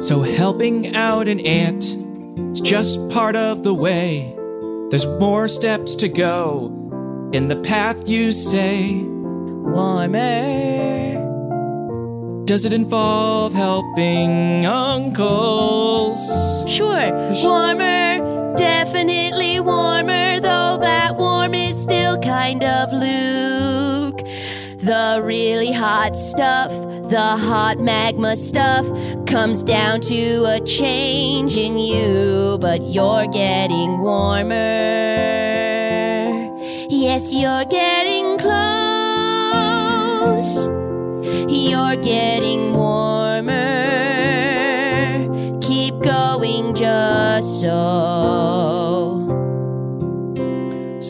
[0.00, 1.96] So helping out an ant
[2.52, 4.36] is just part of the way.
[4.90, 6.66] There's more steps to go
[7.32, 8.96] in the path you say.
[8.96, 10.12] Warmer.
[12.44, 16.18] Does it involve helping uncles?
[16.70, 17.10] Sure,
[17.42, 18.54] warmer.
[18.56, 24.13] Definitely warmer, though that warm is still kind of Luke.
[24.84, 26.70] The really hot stuff,
[27.08, 28.84] the hot magma stuff,
[29.24, 34.54] comes down to a change in you, but you're getting warmer.
[36.90, 38.52] Yes, you're getting close.
[41.48, 43.54] You're getting warmer.
[45.62, 48.53] Keep going just so.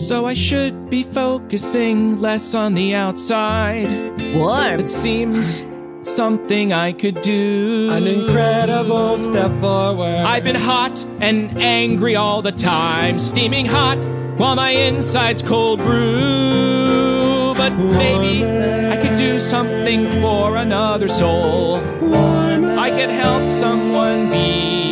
[0.04, 3.88] So I should be focusing less on the outside.
[4.34, 4.80] Warm.
[4.80, 5.64] It seems
[6.02, 7.88] something I could do.
[7.90, 10.26] An incredible step forward.
[10.26, 13.96] I've been hot and angry all the time, steaming hot
[14.36, 17.54] while my insides cold brew.
[17.56, 21.76] But maybe I could do something for another soul.
[22.78, 24.83] I could help someone be.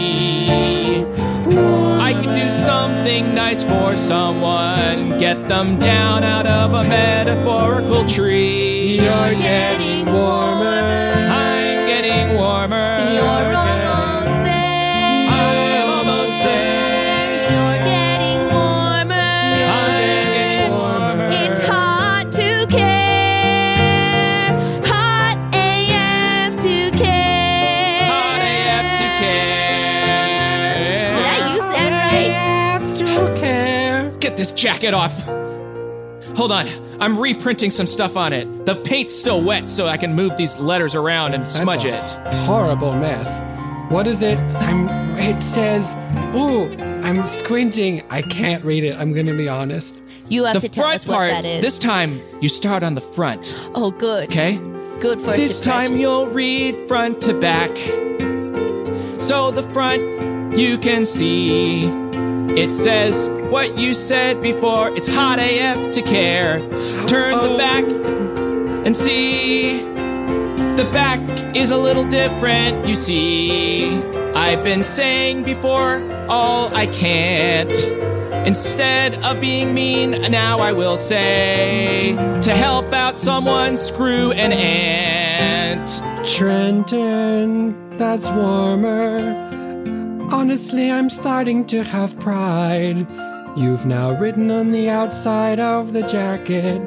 [2.82, 8.96] Something nice for someone, get them down out of a metaphorical tree.
[8.96, 11.01] You're getting warmer.
[34.62, 35.24] Jacket off.
[36.36, 36.68] Hold on.
[37.00, 38.64] I'm reprinting some stuff on it.
[38.64, 41.90] The paint's still wet, so I can move these letters around and smudge it.
[41.90, 43.42] That's a Horrible mess.
[43.90, 44.38] What is it?
[44.38, 44.88] I'm.
[45.18, 45.94] It says.
[46.36, 46.68] Ooh,
[47.04, 48.04] I'm squinting.
[48.08, 48.94] I can't read it.
[48.96, 50.00] I'm gonna be honest.
[50.28, 51.60] You have The to tell front us what part, that is.
[51.62, 54.30] this time, you start on the front, oh, good.
[54.30, 54.56] okay?
[55.00, 57.70] Good for This time you'll read front to back.
[59.20, 61.86] So the front you can see.
[62.56, 64.96] It says what you said before.
[64.96, 66.58] It's hot AF to care.
[67.02, 69.78] Turn the back and see.
[70.76, 71.20] The back
[71.54, 73.90] is a little different, you see.
[74.34, 77.70] I've been saying before all I can't.
[78.46, 85.90] Instead of being mean, now I will say to help out someone, screw an ant.
[86.26, 89.18] Trenton, that's warmer.
[90.32, 93.06] Honestly, I'm starting to have pride.
[93.54, 96.80] You've now written on the outside of the jacket,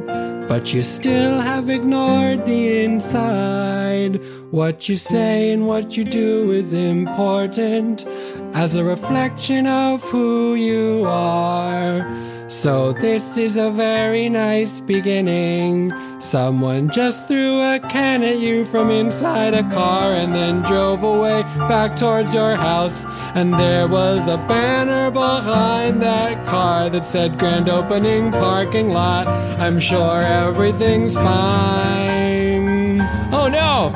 [0.47, 4.19] but you still have ignored the inside.
[4.49, 8.07] What you say and what you do is important
[8.55, 12.01] as a reflection of who you are.
[12.49, 15.93] So, this is a very nice beginning.
[16.19, 21.43] Someone just threw a can at you from inside a car and then drove away
[21.67, 23.03] back towards your house.
[23.35, 29.27] And there was a banner behind that car that said Grand Opening Parking Lot.
[29.27, 33.01] I'm sure everything's fine.
[33.33, 33.91] Oh no!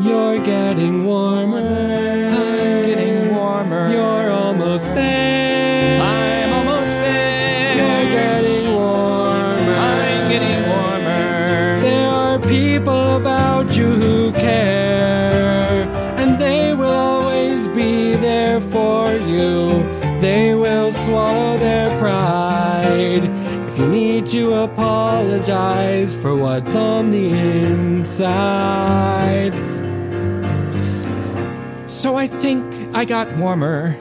[0.00, 1.58] You're getting warmer.
[1.58, 3.92] I'm getting warmer.
[3.92, 5.27] You're almost there.
[24.30, 28.28] You apologize for what's on the inside.
[31.86, 33.96] So I think I got warmer.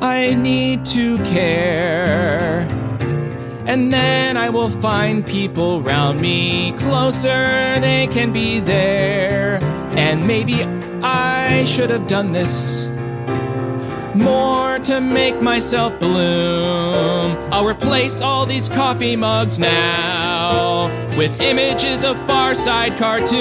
[0.00, 2.60] I need to care.
[3.66, 9.62] And then I will find people round me closer, they can be there.
[9.98, 10.64] And maybe
[11.02, 12.86] I should have done this
[14.16, 17.36] more to make myself bloom.
[17.52, 20.86] I'll replace all these coffee mugs now
[21.16, 23.36] with images of Far Side cartoons.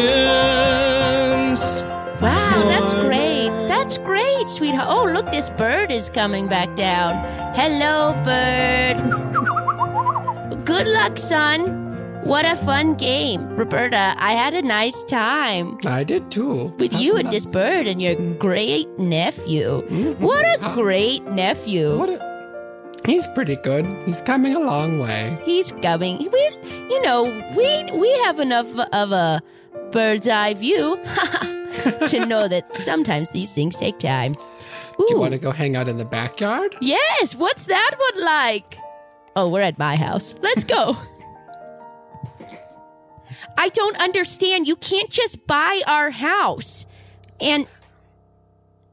[2.22, 3.50] Wow, that's great.
[3.68, 4.88] That's great, sweetheart.
[4.90, 7.16] Oh, look, this bird is coming back down.
[7.54, 8.98] Hello, bird.
[10.66, 11.85] Good luck, son.
[12.26, 13.48] What a fun game.
[13.56, 16.74] Roberta, I had a nice time I did too.
[16.80, 19.84] with you and this bird and your great nephew.
[19.84, 20.24] Mm-hmm.
[20.24, 21.96] What a great nephew.
[22.00, 23.86] What a, he's pretty good.
[24.08, 25.38] He's coming a long way.
[25.46, 26.18] He's coming.
[26.18, 26.50] We,
[26.90, 29.40] you know, we we have enough of a
[29.92, 30.98] bird's eye view
[32.08, 34.34] to know that sometimes these things take time.
[34.98, 36.76] Do you want to go hang out in the backyard?
[36.82, 38.80] Yes, what's that one like?
[39.36, 40.34] Oh, we're at my house.
[40.42, 40.98] Let's go.
[43.58, 44.68] I don't understand.
[44.68, 46.86] You can't just buy our house.
[47.40, 47.68] And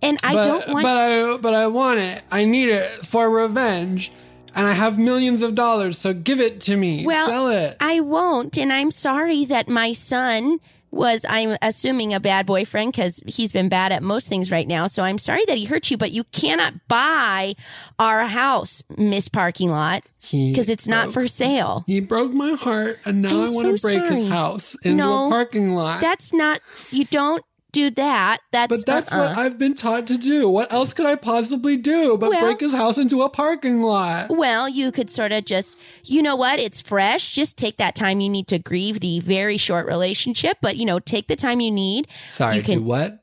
[0.00, 2.22] and I but, don't want But I but I want it.
[2.30, 4.12] I need it for revenge.
[4.54, 7.06] And I have millions of dollars, so give it to me.
[7.06, 7.74] Well, Sell it.
[7.80, 10.60] I won't, and I'm sorry that my son
[10.92, 14.86] was, I'm assuming, a bad boyfriend because he's been bad at most things right now.
[14.86, 17.54] So I'm sorry that he hurt you, but you cannot buy
[17.98, 21.84] our house, Miss Parking Lot, because it's not for sale.
[21.86, 24.96] He broke my heart, and now I'm I want so to break his house into
[24.96, 26.00] No, a parking lot.
[26.00, 27.42] That's not, you don't
[27.72, 28.38] do that.
[28.52, 29.28] That's, but that's uh-uh.
[29.28, 30.48] what I've been taught to do.
[30.48, 34.30] What else could I possibly do but Well- break his house into a parking lot?
[34.30, 36.58] Well, you could sort of just, you know what?
[36.58, 37.34] It's fresh.
[37.34, 40.98] Just take that time you need to grieve the very short relationship, but you know,
[40.98, 42.08] take the time you need.
[42.32, 43.22] Sorry, you can do what?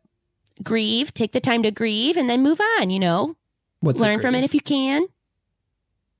[0.64, 3.36] grieve, take the time to grieve and then move on, you know?
[3.82, 5.08] What's Learn from it if you can.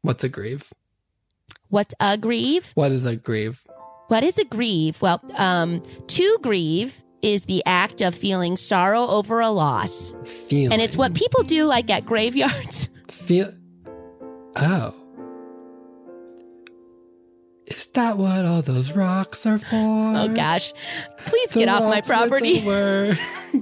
[0.02, 0.72] What's a grieve?
[1.68, 2.72] What's a grieve?
[2.76, 3.62] What is a grieve?
[4.08, 5.02] What is a grieve?
[5.02, 10.14] Well, um, to grieve is the act of feeling sorrow over a loss.
[10.24, 10.74] Feeling.
[10.74, 12.90] And it's what people do like at graveyards.
[13.08, 13.54] Feel.
[14.56, 14.96] Oh.
[17.68, 19.76] Is that what all those rocks are for?
[19.76, 20.74] Oh gosh.
[21.26, 23.20] Please The get off my rocks with the property.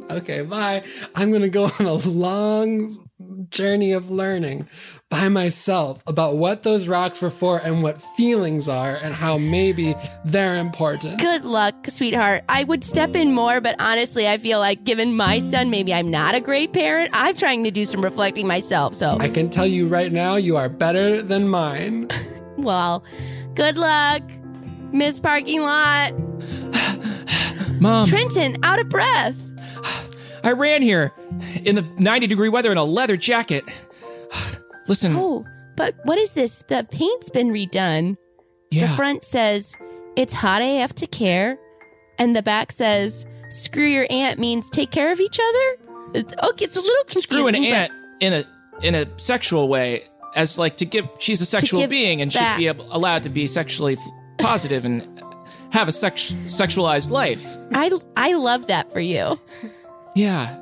[0.11, 0.83] okay, bye.
[1.13, 3.09] I'm going to go on a long
[3.49, 4.67] journey of learning
[5.09, 9.95] by myself about what those rocks were for and what feelings are and how maybe
[10.25, 11.19] they're important.
[11.19, 12.43] Good luck, sweetheart.
[12.49, 16.11] I would step in more, but honestly, I feel like given my son, maybe I'm
[16.11, 17.11] not a great parent.
[17.13, 18.95] I'm trying to do some reflecting myself.
[18.95, 22.09] So, I can tell you right now, you are better than mine.
[22.57, 23.03] well,
[23.55, 24.21] good luck,
[24.91, 26.13] Miss Parking Lot.
[27.79, 29.35] Mom, Trenton, out of breath.
[30.43, 31.13] I ran here
[31.63, 33.63] in the 90 degree weather in a leather jacket.
[34.87, 36.63] Listen, Oh, but what is this?
[36.67, 38.17] The paint's been redone.
[38.71, 38.87] yeah.
[38.87, 39.75] The front says,
[40.15, 41.57] It's hot AF to care.
[42.19, 45.77] And the back says, Screw your aunt means take care of each other.
[46.13, 47.21] It's, okay, it's a little confusing.
[47.29, 48.43] screw an aunt in a
[48.81, 50.03] in a sexual way
[50.35, 52.53] as like to give she's a sexual being and back.
[52.55, 53.97] should be able, allowed to be sexually
[54.39, 55.23] positive and
[55.71, 57.45] have a sex sexualized life.
[57.73, 59.39] I, I love that for you.
[60.15, 60.57] Yeah.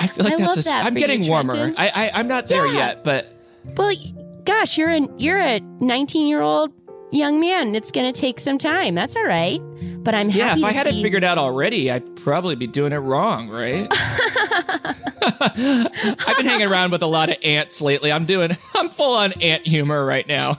[0.00, 1.72] I feel like I that's a, that I'm getting you, warmer.
[1.76, 2.74] I, I I'm not there Yeah.
[2.74, 3.32] yet, but
[3.76, 3.94] Well,
[4.44, 6.72] gosh, you're a you're a 19 year old
[7.12, 7.74] young man.
[7.74, 8.94] It's going to take some time.
[8.94, 9.60] That's all right.
[10.02, 11.00] But I'm yeah, happy Yeah, if I had see.
[11.00, 13.86] it figured out already, I'd probably be doing it wrong, right?
[15.30, 18.10] I've been hanging around with a lot of ants lately.
[18.12, 20.58] I'm doing I'm full on ant humor right now.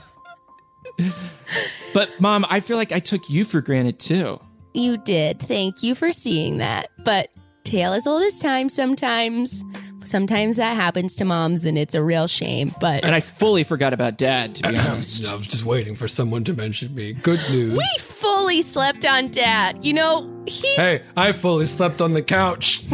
[1.94, 4.40] But mom, I feel like I took you for granted too.
[4.74, 5.40] you did.
[5.40, 6.88] Thank you for seeing that.
[7.04, 7.30] But
[7.64, 8.68] tale as old as time.
[8.68, 9.64] Sometimes,
[10.10, 12.74] sometimes that happens to moms, and it's a real shame.
[12.80, 15.28] But And I fully forgot about dad, to be honest.
[15.28, 17.12] I was just waiting for someone to mention me.
[17.14, 17.76] Good news.
[17.78, 19.84] we fully slept on dad.
[19.84, 22.82] You know, he Hey, I fully slept on the couch.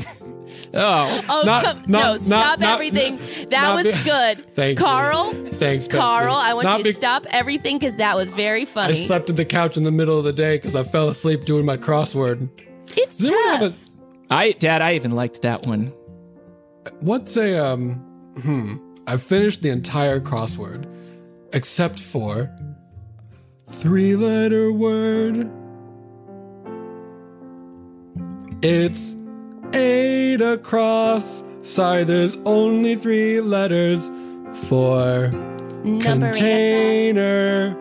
[0.79, 1.99] Oh, Oh, Not- come, not- no!
[2.13, 3.17] not- Stop not- everything.
[3.51, 4.45] That not was good.
[4.55, 4.85] Thank you.
[4.85, 5.33] Carl.
[5.53, 5.89] Thanks, Betsy.
[5.97, 8.93] Carl, I want you to be- stop everything because that was very funny.
[8.93, 11.47] I slept on the couch in the middle of the day because I fell asleep
[11.47, 12.51] doing my crossword.
[12.95, 13.63] it's Does tough.
[14.31, 15.95] a I, Dad, I even liked that one.
[17.01, 17.95] What's a um
[18.43, 18.77] hmm
[19.07, 20.87] i finished the entire crossword
[21.53, 22.51] except for
[23.69, 25.51] three letter word
[28.63, 29.15] it's
[29.75, 34.11] eight across sorry there's only three letters
[34.69, 35.29] for
[35.85, 36.37] Numbering across.
[36.37, 37.77] container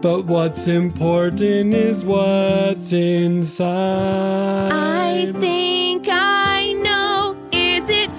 [0.00, 6.33] but what's important is what's inside I think I.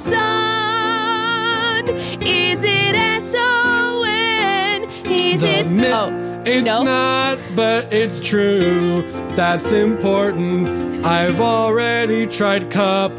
[0.05, 1.89] Is it?
[2.27, 4.83] Is it S O N?
[5.11, 5.67] Is The it?
[5.67, 6.83] mi- oh, It's no.
[6.83, 9.03] not, but it's true.
[9.29, 11.03] That's important.
[11.05, 13.11] I've already tried cup,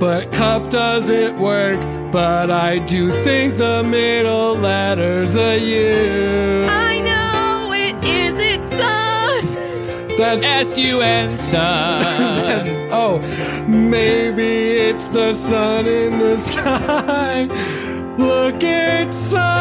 [0.00, 1.78] but cup doesn't work.
[2.12, 6.66] But I do think the middle letter's a U.
[6.68, 7.96] I know it.
[8.04, 9.44] Is it sun?
[10.18, 12.64] That's, S U N son.
[12.92, 13.20] oh,
[13.68, 17.44] maybe it's the sun in the sky.
[18.18, 19.56] Look, it's sun.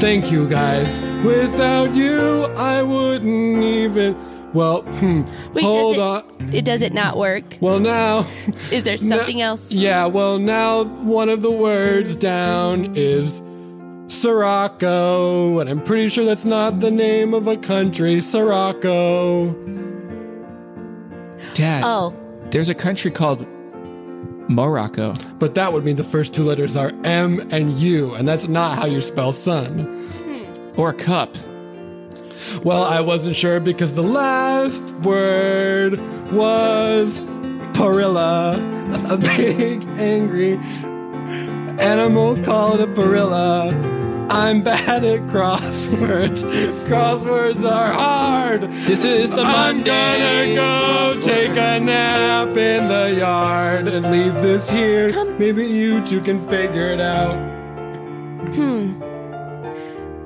[0.00, 0.88] Thank you, guys.
[1.24, 4.16] Without you, I wouldn't even.
[4.52, 5.22] Well, hmm,
[5.52, 6.48] Wait, hold does on.
[6.48, 7.44] it, it does it not work?
[7.60, 8.26] Well, now.
[8.72, 9.72] Is there something else?
[9.72, 13.42] Yeah, well, now one of the words down is
[14.08, 18.20] Sirocco, and I'm pretty sure that's not the name of a country.
[18.20, 19.52] Sirocco.
[21.54, 22.14] Dad, Oh,
[22.50, 23.46] there's a country called
[24.48, 25.14] Morocco.
[25.38, 28.78] But that would mean the first two letters are M and U, and that's not
[28.78, 29.84] how you spell sun.
[30.24, 30.80] Hmm.
[30.80, 31.34] Or cup.
[32.62, 35.98] Well, I wasn't sure because the last word
[36.32, 37.20] was
[37.74, 38.56] parilla,
[39.10, 40.54] a big angry
[41.80, 43.72] animal called a parilla.
[44.28, 46.42] I'm bad at crosswords.
[46.86, 48.62] Crosswords are hard.
[48.62, 49.90] This is the Monday.
[49.90, 50.54] I'm Monday.
[50.56, 55.08] gonna go take a nap in the yard and leave this here.
[55.38, 57.36] Maybe you two can figure it out.
[58.54, 59.00] Hmm.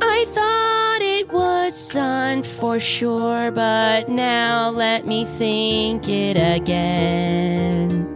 [0.01, 8.07] I thought it was sun for sure, but now let me think it again.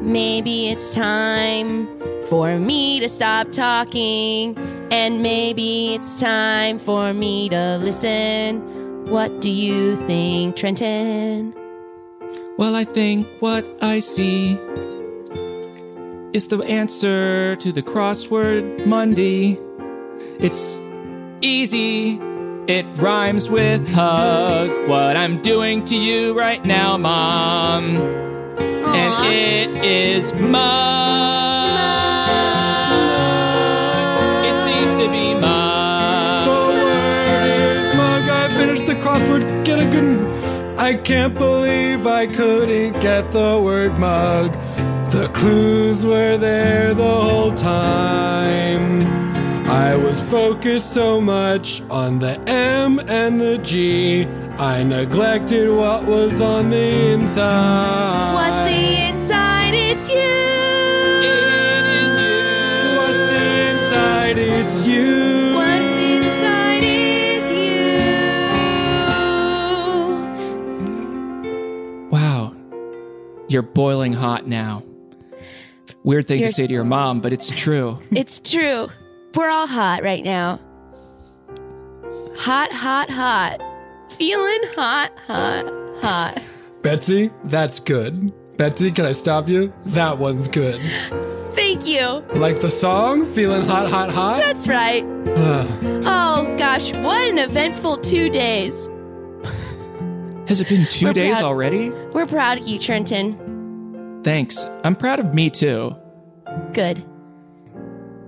[0.00, 4.56] Maybe it's time for me to stop talking,
[4.90, 8.60] and maybe it's time for me to listen.
[9.06, 11.54] What do you think, Trenton?
[12.58, 14.58] Well, I think what I see
[16.32, 19.58] is the answer to the crossword Monday.
[20.38, 20.78] It's
[21.40, 22.20] easy.
[22.68, 24.70] It rhymes with hug.
[24.88, 27.96] What I'm doing to you right now, Mom.
[27.96, 31.61] And it is mug.
[40.82, 44.52] I can't believe I couldn't get the word mug.
[45.12, 49.06] The clues were there the whole time.
[49.68, 54.26] I was focused so much on the M and the G,
[54.58, 58.34] I neglected what was on the inside.
[58.34, 59.74] What's the inside?
[59.74, 60.31] It's you.
[73.52, 74.82] You're boiling hot now.
[76.04, 77.98] Weird thing Here's- to say to your mom, but it's true.
[78.10, 78.88] It's true.
[79.34, 80.58] We're all hot right now.
[82.38, 83.60] Hot, hot, hot.
[84.16, 85.66] Feeling hot, hot,
[86.00, 86.42] hot.
[86.80, 88.32] Betsy, that's good.
[88.56, 89.70] Betsy, can I stop you?
[89.86, 90.80] That one's good.
[91.54, 92.24] Thank you.
[92.34, 94.40] Like the song, feeling hot, hot, hot.
[94.40, 95.04] That's right.
[95.26, 98.88] Oh gosh, what an eventful two days.
[100.52, 101.88] Has it been 2 We're days proud- already?
[102.12, 104.20] We're proud of you, Trenton.
[104.22, 104.68] Thanks.
[104.84, 105.96] I'm proud of me too,
[106.74, 107.02] Good.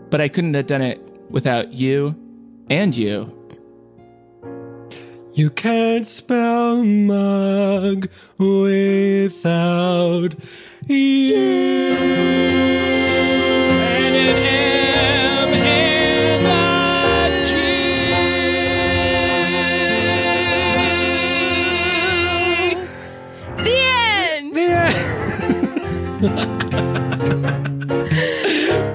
[0.08, 2.16] but I couldn't have done it without you
[2.70, 3.30] and you.
[5.34, 10.34] You can't spell mug without
[10.86, 11.36] you.
[13.76, 15.33] And an M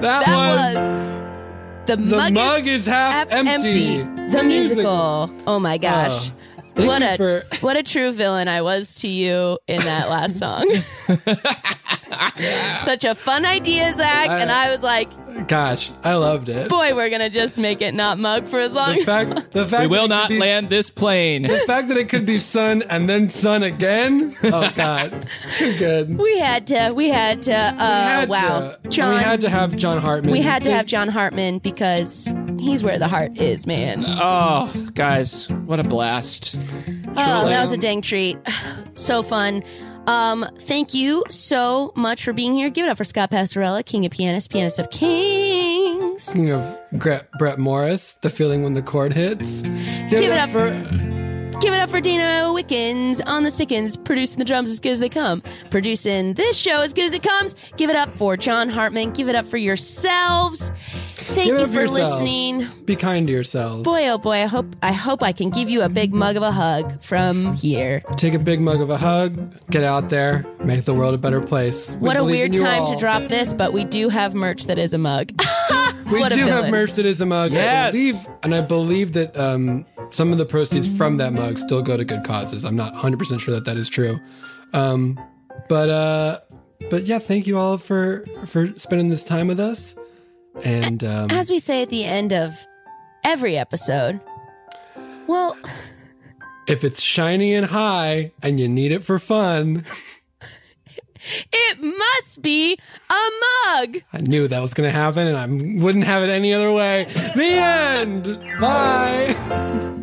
[0.00, 3.98] That was, was the, the mug, mug, is is half, half empty.
[3.98, 4.36] empty.
[4.36, 5.30] The musical.
[5.46, 6.30] Oh my uh, gosh.
[6.74, 10.38] Thank what a for- what a true villain I was to you in that last
[10.38, 10.66] song.
[12.82, 15.08] Such a fun idea, Zach, and I was like,
[15.48, 16.68] Gosh, I loved it.
[16.68, 18.96] boy, we're gonna just make it not mug for as long.
[18.96, 21.42] The fact, the fact We will not be- land this plane.
[21.42, 24.34] The fact that it could be sun and then sun again.
[24.42, 26.18] Oh God, too good.
[26.18, 26.90] we had to.
[26.92, 27.54] We had to.
[27.54, 29.14] Uh, We had wow, to- John.
[29.14, 30.32] We had to have John Hartman.
[30.32, 34.04] we had to have John Hartman because he's where the heart is, man.
[34.06, 36.58] Oh, guys, what a blast.
[37.16, 38.36] Oh, that was a dang treat.
[38.94, 39.62] So fun.
[40.10, 42.68] Um, thank you so much for being here.
[42.68, 46.24] Give it up for Scott Pastorella, King of Pianists, Pianist of Kings.
[46.24, 49.62] Speaking of Gret, Brett Morris, the feeling when the chord hits.
[49.62, 50.66] Give, Give it up for
[51.60, 54.98] Give it up for Dana Wickens on the Stickins, producing the drums as good as
[54.98, 57.54] they come, producing this show as good as it comes.
[57.76, 59.12] Give it up for John Hartman.
[59.12, 60.70] Give it up for yourselves.
[61.16, 62.10] Thank Give it you up for yourselves.
[62.20, 62.66] listening.
[62.86, 63.82] Be kind to yourselves.
[63.82, 66.42] Boy, oh boy, I hope I hope I can give you a big mug of
[66.42, 68.02] a hug from here.
[68.16, 69.54] Take a big mug of a hug.
[69.70, 70.46] Get out there.
[70.64, 71.90] Make the world a better place.
[71.92, 72.92] We What a believe weird you time all.
[72.94, 75.30] to drop this, but we do have merch that is a mug.
[76.10, 76.70] We what do have villain.
[76.70, 77.52] merch that is a mug.
[77.52, 77.92] I Yes.
[77.92, 81.96] believe, and I believe that um, some of the proceeds from that mug still go
[81.96, 82.64] to good causes.
[82.64, 84.18] I'm not 100 percent sure that that is true.
[84.72, 85.18] Um,
[85.68, 86.40] but uh,
[86.90, 89.94] but yeah, thank you all for for spending this time with us.
[90.64, 92.54] And um, As we say at the end of
[93.24, 94.20] every episode,
[95.28, 95.56] well,
[96.66, 99.84] if it's shiny and high and you need it for fun,
[101.52, 102.78] it must be
[103.08, 103.98] a mug.
[104.12, 107.04] I knew that was going to happen, and I wouldn't have it any other way.
[107.34, 108.24] The end.
[108.60, 109.98] Bye.